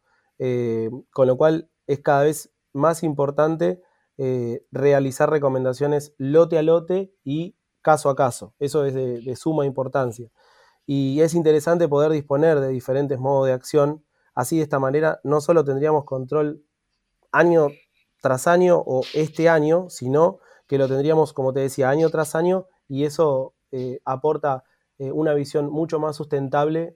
Eh, 0.43 0.89
con 1.11 1.27
lo 1.27 1.37
cual 1.37 1.69
es 1.85 1.99
cada 1.99 2.23
vez 2.23 2.51
más 2.73 3.03
importante 3.03 3.83
eh, 4.17 4.65
realizar 4.71 5.29
recomendaciones 5.29 6.15
lote 6.17 6.57
a 6.57 6.63
lote 6.63 7.13
y 7.23 7.55
caso 7.83 8.09
a 8.09 8.15
caso. 8.15 8.55
Eso 8.57 8.83
es 8.85 8.95
de, 8.95 9.35
suma 9.35 9.67
importancia. 9.67 10.31
Y 10.87 11.21
es 11.21 11.35
interesante 11.35 11.87
poder 11.87 12.11
disponer 12.11 12.59
de 12.59 12.69
diferentes 12.69 13.19
modos 13.19 13.47
de 13.47 13.53
acción. 13.53 14.03
Así 14.33 14.57
de 14.57 14.63
esta 14.63 14.79
manera 14.79 15.19
no 15.23 15.41
solo 15.41 15.63
tendríamos 15.63 16.05
control 16.05 16.65
año 17.31 17.67
tras 18.19 18.47
año 18.47 18.81
o 18.83 19.03
este 19.13 19.47
año, 19.47 19.91
sino 19.91 20.39
que 20.65 20.79
lo 20.79 20.87
tendríamos, 20.87 21.33
como 21.33 21.53
te 21.53 21.59
decía, 21.59 21.91
año 21.91 22.09
tras 22.09 22.33
año 22.33 22.65
y 22.91 23.05
eso 23.05 23.53
eh, 23.71 23.99
aporta 24.05 24.63
una 24.99 25.33
visión 25.33 25.71
mucho 25.71 25.99
más 25.99 26.15
sustentable 26.15 26.93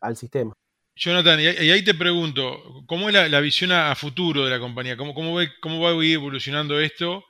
al 0.00 0.16
sistema. 0.16 0.54
Jonathan, 0.94 1.40
y 1.40 1.46
ahí 1.46 1.82
te 1.82 1.94
pregunto, 1.94 2.56
¿cómo 2.86 3.08
es 3.08 3.30
la, 3.30 3.40
visión 3.40 3.72
a, 3.72 3.94
futuro 3.94 4.44
de 4.44 4.50
la 4.50 4.60
compañía? 4.60 4.96
¿Cómo, 4.96 5.14
cómo, 5.14 5.38
cómo 5.60 5.80
va 5.80 5.90
a 5.90 6.04
ir 6.04 6.14
evolucionando 6.14 6.78
esto? 6.78 7.24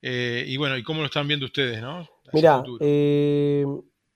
Eh, 0.00 0.44
y 0.46 0.56
bueno, 0.56 0.76
¿y 0.76 0.84
cómo 0.84 1.00
lo 1.00 1.06
están 1.06 1.26
viendo 1.26 1.46
ustedes, 1.46 1.82
no? 1.82 2.08
Mira, 2.32 2.62
eh, 2.78 3.66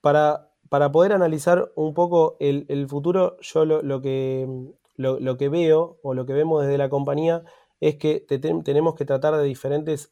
para, 0.00 0.50
para, 0.68 0.92
poder 0.92 1.12
analizar 1.12 1.72
un 1.74 1.94
poco 1.94 2.36
el, 2.38 2.86
futuro, 2.88 3.38
yo 3.40 3.64
lo, 3.64 4.00
que, 4.00 4.46
lo, 4.96 5.36
que 5.36 5.48
veo 5.48 5.98
o 6.02 6.14
lo 6.14 6.24
que 6.24 6.34
vemos 6.34 6.62
desde 6.62 6.78
la 6.78 6.88
compañía 6.88 7.42
es 7.80 7.96
que 7.96 8.24
tenemos 8.28 8.94
que 8.94 9.04
tratar 9.04 9.36
de 9.36 9.44
diferentes 9.44 10.10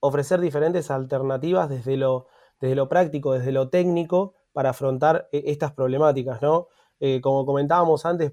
ofrecer 0.00 0.40
diferentes 0.40 0.90
alternativas 0.90 1.70
desde 1.70 1.96
lo, 1.96 2.26
desde 2.60 2.74
lo 2.74 2.88
práctico, 2.88 3.32
desde 3.32 3.52
lo 3.52 3.68
técnico, 3.68 4.34
para 4.56 4.70
afrontar 4.70 5.28
eh, 5.32 5.42
estas 5.48 5.72
problemáticas, 5.72 6.40
¿no? 6.40 6.68
Eh, 6.98 7.20
como 7.20 7.44
comentábamos 7.44 8.06
antes, 8.06 8.32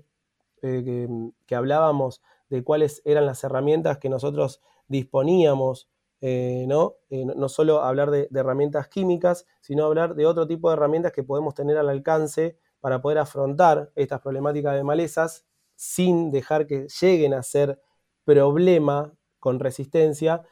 eh, 0.61 1.07
que, 1.45 1.53
hablábamos 1.53 2.21
de 2.49 2.63
cuáles 2.63 3.01
eran 3.03 3.25
las 3.25 3.43
herramientas 3.43 3.97
que 3.97 4.07
nosotros 4.07 4.61
disponíamos, 4.87 5.89
¿no? 6.21 6.95
no 7.09 7.49
solo 7.49 7.81
hablar 7.81 8.09
de, 8.09 8.29
herramientas 8.33 8.87
químicas, 8.87 9.45
sino 9.59 9.83
hablar 9.83 10.15
de 10.15 10.25
otro 10.25 10.47
tipo 10.47 10.69
de 10.69 10.75
herramientas 10.75 11.11
que 11.11 11.23
podemos 11.23 11.53
tener 11.53 11.77
al 11.77 11.89
alcance 11.89 12.57
para 12.79 13.01
poder 13.01 13.17
afrontar 13.17 13.91
estas 13.95 14.21
problemáticas 14.21 14.75
de 14.75 14.85
malezas 14.85 15.45
sin 15.75 16.31
dejar 16.31 16.65
que 16.65 16.87
lleguen 17.01 17.33
a 17.33 17.43
ser 17.43 17.81
problema 18.23 19.13
con 19.41 19.59
resistencia. 19.59 20.43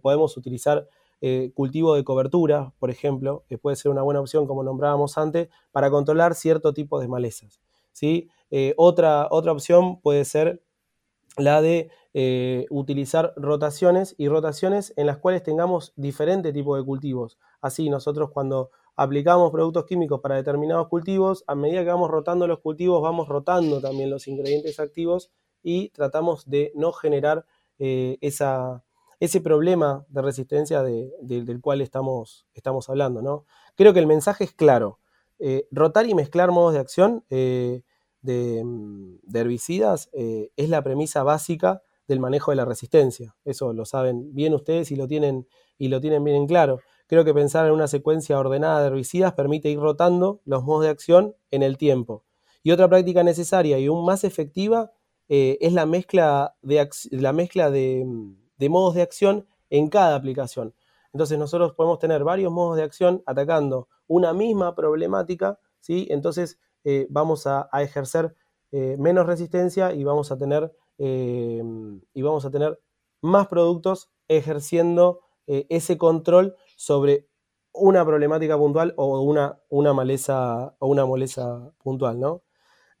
podemos 0.00 0.36
utilizar 0.36 0.86
eh, 1.22 1.52
cultivo 1.54 1.94
de 1.94 2.02
cobertura, 2.02 2.72
por 2.78 2.90
ejemplo, 2.90 3.44
que 3.46 3.58
puede 3.58 3.76
ser 3.76 3.90
una 3.90 4.00
buena 4.00 4.20
opción, 4.20 4.46
como 4.46 4.62
nombrábamos 4.62 5.18
antes, 5.18 5.50
para 5.70 5.90
controlar 5.90 6.34
cierto 6.34 6.72
tipo 6.72 6.98
de 6.98 7.08
malezas. 7.08 7.60
¿sí? 7.92 8.30
Eh, 8.50 8.72
otra, 8.78 9.28
otra 9.30 9.52
opción 9.52 10.00
puede 10.00 10.24
ser 10.24 10.62
la 11.36 11.60
de 11.60 11.90
eh, 12.14 12.64
utilizar 12.70 13.34
rotaciones 13.36 14.14
y 14.16 14.28
rotaciones 14.28 14.94
en 14.96 15.06
las 15.06 15.18
cuales 15.18 15.42
tengamos 15.42 15.92
diferente 15.94 16.54
tipo 16.54 16.74
de 16.74 16.84
cultivos. 16.84 17.38
Así 17.60 17.90
nosotros 17.90 18.30
cuando 18.30 18.70
aplicamos 18.96 19.50
productos 19.52 19.84
químicos 19.84 20.20
para 20.20 20.36
determinados 20.36 20.88
cultivos, 20.88 21.44
a 21.46 21.54
medida 21.54 21.84
que 21.84 21.90
vamos 21.90 22.10
rotando 22.10 22.46
los 22.46 22.60
cultivos, 22.60 23.02
vamos 23.02 23.28
rotando 23.28 23.82
también 23.82 24.08
los 24.08 24.26
ingredientes 24.26 24.80
activos 24.80 25.30
y 25.62 25.90
tratamos 25.90 26.48
de 26.48 26.72
no 26.74 26.92
generar 26.92 27.44
esa, 27.78 28.84
ese 29.20 29.42
problema 29.42 30.06
de 30.08 30.22
resistencia 30.22 30.82
del 30.82 31.60
cual 31.60 31.82
estamos, 31.82 32.46
estamos 32.54 32.88
hablando. 32.88 33.20
¿no? 33.20 33.44
Creo 33.76 33.92
que 33.92 34.00
el 34.00 34.06
mensaje 34.06 34.44
es 34.44 34.52
claro. 34.52 34.98
Eh, 35.38 35.66
rotar 35.70 36.06
y 36.06 36.14
mezclar 36.14 36.50
modos 36.50 36.72
de 36.74 36.80
acción 36.80 37.24
eh, 37.30 37.82
mm, 38.22 39.14
de, 39.22 39.40
herbicidas 39.40 40.10
eh, 40.12 40.50
es 40.56 40.68
la 40.68 40.82
premisa 40.82 41.22
básica 41.22 41.82
del 42.08 42.18
manejo 42.18 42.50
de 42.50 42.56
la 42.56 42.64
resistencia. 42.64 43.36
Eso 43.44 43.74
lo 43.74 43.84
saben 43.84 44.34
bien 44.34 44.54
ustedes 44.54 44.90
y 44.90 44.96
lo 44.96 45.06
tienen, 45.06 45.46
y 45.76 45.88
lo 45.88 46.00
tienen 46.00 46.24
bien 46.24 46.36
en 46.36 46.46
claro. 46.46 46.80
Creo 47.06 47.24
que 47.24 47.34
pensar 47.34 47.66
en 47.66 47.72
una 47.72 47.88
secuencia 47.88 48.38
ordenada 48.38 48.80
de 48.80 48.86
herbicidas 48.86 49.34
permite 49.34 49.68
ir 49.68 49.78
rotando 49.78 50.40
los 50.44 50.64
modos 50.64 50.84
de 50.84 50.90
acción 50.90 51.36
en 51.50 51.62
el 51.62 51.76
tiempo. 51.76 52.24
Y 52.62 52.72
otra 52.72 52.88
práctica 52.88 53.22
necesaria 53.22 53.78
y 53.78 53.86
aún 53.86 54.04
más 54.04 54.24
efectiva 54.24 54.92
es 55.28 55.72
la 55.72 55.86
mezcla 55.86 56.56
de, 56.60 56.88
la 57.12 57.32
mezcla 57.32 57.70
de, 57.70 58.04
mm, 58.04 58.39
de 58.60 58.68
modos 58.68 58.94
de 58.94 59.02
acción 59.02 59.46
en 59.70 59.88
cada 59.88 60.14
aplicación. 60.14 60.74
Entonces 61.12 61.38
nosotros 61.38 61.72
podemos 61.72 61.98
tener 61.98 62.22
varios 62.22 62.52
modos 62.52 62.76
de 62.76 62.84
acción 62.84 63.22
atacando 63.26 63.88
una 64.06 64.32
misma 64.32 64.74
problemática, 64.74 65.58
¿sí? 65.80 66.06
Entonces 66.10 66.60
eh, 66.84 67.06
vamos 67.10 67.46
a, 67.46 67.68
ejercer 67.80 68.36
eh, 68.70 68.96
menos 68.98 69.26
resistencia 69.26 69.92
y 69.94 70.04
vamos 70.04 70.30
a 70.30 70.38
tener, 70.38 70.72
eh, 70.98 71.62
y 72.12 72.22
vamos 72.22 72.44
a 72.44 72.50
tener 72.50 72.78
más 73.22 73.48
productos 73.48 74.10
ejerciendo 74.28 75.20
ese 75.46 75.98
control 75.98 76.54
sobre 76.76 77.26
una 77.72 78.04
problemática 78.04 78.56
puntual 78.56 78.94
o 78.96 79.20
una, 79.20 79.58
una 79.68 79.92
maleza 79.92 80.76
o 80.78 80.86
una 80.86 81.04
moleza 81.04 81.72
puntual, 81.82 82.20
¿no? 82.20 82.42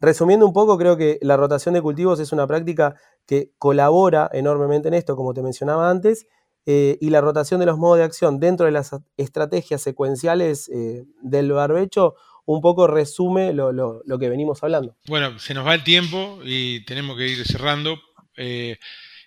Resumiendo 0.00 0.46
un 0.46 0.52
poco, 0.52 0.78
creo 0.78 0.96
que 0.96 1.18
la 1.20 1.36
rotación 1.36 1.74
de 1.74 1.82
cultivos 1.82 2.20
es 2.20 2.32
una 2.32 2.46
práctica 2.46 2.96
que 3.26 3.52
colabora 3.58 4.30
enormemente 4.32 4.88
en 4.88 4.94
esto, 4.94 5.14
como 5.14 5.34
te 5.34 5.42
mencionaba 5.42 5.90
antes, 5.90 6.26
eh, 6.66 6.98
y 7.00 7.10
la 7.10 7.20
rotación 7.20 7.60
de 7.60 7.66
los 7.66 7.78
modos 7.78 7.98
de 7.98 8.04
acción 8.04 8.40
dentro 8.40 8.66
de 8.66 8.72
las 8.72 8.90
estrategias 9.16 9.82
secuenciales 9.82 10.68
eh, 10.68 11.04
del 11.22 11.52
barbecho 11.52 12.14
un 12.46 12.60
poco 12.60 12.86
resume 12.86 13.52
lo, 13.52 14.02
que 14.18 14.28
venimos 14.28 14.62
hablando. 14.62 14.96
Bueno, 15.06 15.38
se 15.38 15.54
nos 15.54 15.66
va 15.66 15.74
el 15.74 15.84
tiempo 15.84 16.40
y 16.44 16.84
tenemos 16.84 17.16
que 17.16 17.28
ir 17.28 17.46
cerrando. 17.46 18.00
Eh, 18.36 18.78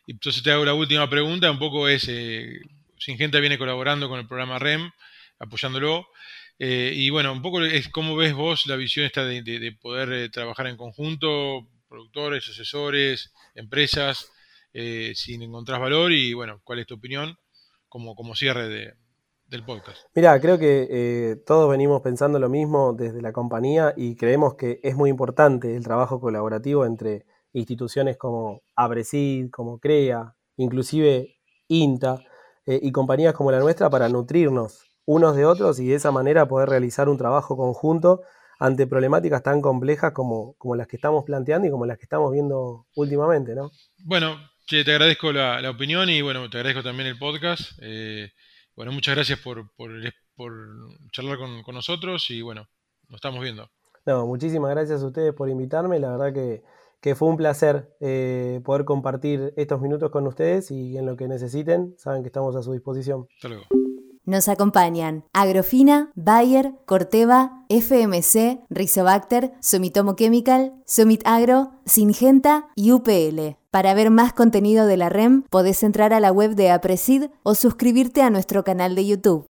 entonces 0.07 0.43
te 0.43 0.51
hago 0.51 0.65
la 0.65 0.73
última 0.73 1.09
pregunta, 1.09 1.49
un 1.49 1.59
poco 1.59 1.87
es, 1.87 2.09
Singenta 2.97 3.39
viene 3.39 3.57
colaborando 3.57 4.09
con 4.09 4.19
el 4.19 4.27
programa 4.27 4.59
REM, 4.59 4.91
apoyándolo. 5.39 6.05
Eh, 6.59 6.93
y 6.95 7.09
bueno, 7.09 7.33
un 7.33 7.41
poco 7.41 7.61
es 7.61 7.89
cómo 7.89 8.15
ves 8.15 8.33
vos 8.33 8.65
la 8.67 8.75
visión 8.75 9.05
esta 9.05 9.25
de, 9.25 9.77
poder 9.81 10.13
eh, 10.13 10.29
trabajar 10.29 10.67
en 10.67 10.77
conjunto, 10.77 11.67
productores, 11.89 12.47
asesores, 12.47 13.33
empresas, 13.55 14.31
eh, 14.73 15.13
si 15.15 15.35
encontrás 15.35 15.79
valor 15.79 16.11
y 16.11 16.33
bueno, 16.33 16.61
cuál 16.63 16.79
es 16.79 16.87
tu 16.87 16.95
opinión 16.95 17.35
como, 17.89 18.15
como 18.15 18.35
cierre 18.35 18.67
de, 18.67 18.93
del 19.47 19.65
podcast. 19.65 19.97
Mira, 20.15 20.39
creo 20.39 20.57
que 20.57 20.87
eh, 20.89 21.35
todos 21.45 21.69
venimos 21.69 22.01
pensando 22.01 22.39
lo 22.39 22.49
mismo 22.49 22.93
desde 22.93 23.21
la 23.21 23.33
compañía 23.33 23.93
y 23.97 24.15
creemos 24.15 24.55
que 24.55 24.79
es 24.83 24.95
muy 24.95 25.09
importante 25.09 25.75
el 25.75 25.83
trabajo 25.83 26.19
colaborativo 26.19 26.85
entre 26.85 27.25
instituciones 27.51 28.17
como 28.17 28.61
Abresid, 28.75 29.49
como 29.51 29.79
CREA, 29.79 30.35
inclusive 30.57 31.35
INTA 31.67 32.19
y 32.65 32.91
compañías 32.91 33.33
como 33.33 33.51
la 33.51 33.59
nuestra 33.59 33.89
para 33.89 34.07
nutrirnos 34.07 34.92
unos 35.05 35.35
de 35.35 35.45
otros 35.45 35.79
y 35.79 35.87
de 35.87 35.95
esa 35.95 36.11
manera 36.11 36.47
poder 36.47 36.69
realizar 36.69 37.09
un 37.09 37.17
trabajo 37.17 37.57
conjunto 37.57 38.21
ante 38.59 38.87
problemáticas 38.87 39.43
tan 39.43 39.61
complejas 39.61 40.13
como, 40.13 40.53
como 40.57 40.75
las 40.75 40.87
que 40.87 40.95
estamos 40.95 41.23
planteando 41.25 41.67
y 41.67 41.71
como 41.71 41.85
las 41.85 41.97
que 41.97 42.03
estamos 42.03 42.31
viendo 42.31 42.85
últimamente, 42.95 43.55
¿no? 43.55 43.71
Bueno, 44.05 44.37
te 44.67 44.79
agradezco 44.91 45.31
la, 45.31 45.69
opinión 45.69 46.09
y 46.09 46.21
bueno, 46.21 46.49
te 46.49 46.57
agradezco 46.57 46.83
también 46.83 47.07
el 47.09 47.17
podcast. 47.17 47.71
Eh, 47.81 48.31
bueno, 48.75 48.91
muchas 48.91 49.15
gracias 49.15 49.39
por, 49.39 49.69
por, 49.75 49.91
charlar 51.11 51.37
con, 51.37 51.75
nosotros 51.75 52.29
y 52.29 52.41
bueno, 52.41 52.67
nos 53.09 53.17
estamos 53.17 53.41
viendo. 53.41 53.69
No, 54.05 54.25
muchísimas 54.25 54.71
gracias 54.71 55.03
a 55.03 55.07
ustedes 55.07 55.33
por 55.33 55.49
invitarme. 55.49 55.99
La 55.99 56.15
verdad 56.15 56.33
que, 56.33 57.15
fue 57.15 57.27
un 57.27 57.35
placer 57.35 57.93
eh, 57.99 58.61
poder 58.63 58.85
compartir 58.85 59.53
estos 59.57 59.81
minutos 59.81 60.09
con 60.09 60.25
ustedes 60.25 60.71
y 60.71 60.97
en 60.97 61.05
lo 61.05 61.17
que 61.17 61.27
necesiten, 61.27 61.95
saben 61.97 62.23
que 62.23 62.27
estamos 62.27 62.55
a 62.55 62.63
su 62.63 62.71
disposición. 62.71 63.27
Hasta 63.35 63.49
luego. 63.49 63.82
Nos 64.25 64.47
acompañan 64.47 65.25
Agrofina, 65.33 66.11
Bayer, 66.15 66.71
Corteva, 66.85 67.65
FMC, 67.67 68.61
Rizobacter, 68.69 69.51
Sumitomo 69.59 70.15
Chemical, 70.15 70.73
Sumit 70.85 71.21
Agro, 71.25 71.71
Singenta 71.85 72.69
y 72.73 72.93
UPL. 72.93 73.57
Para 73.69 73.93
ver 73.95 74.11
más 74.11 74.33
contenido 74.33 74.85
de 74.85 74.97
la 74.97 75.09
REM, 75.09 75.43
podés 75.49 75.83
entrar 75.83 76.13
a 76.13 76.19
la 76.19 76.31
web 76.31 76.55
de 76.55 76.69
Apresid 76.69 77.25
o 77.41 77.55
suscribirte 77.55 78.21
a 78.21 78.29
nuestro 78.29 78.63
canal 78.63 78.95
de 78.95 79.07
YouTube. 79.07 79.41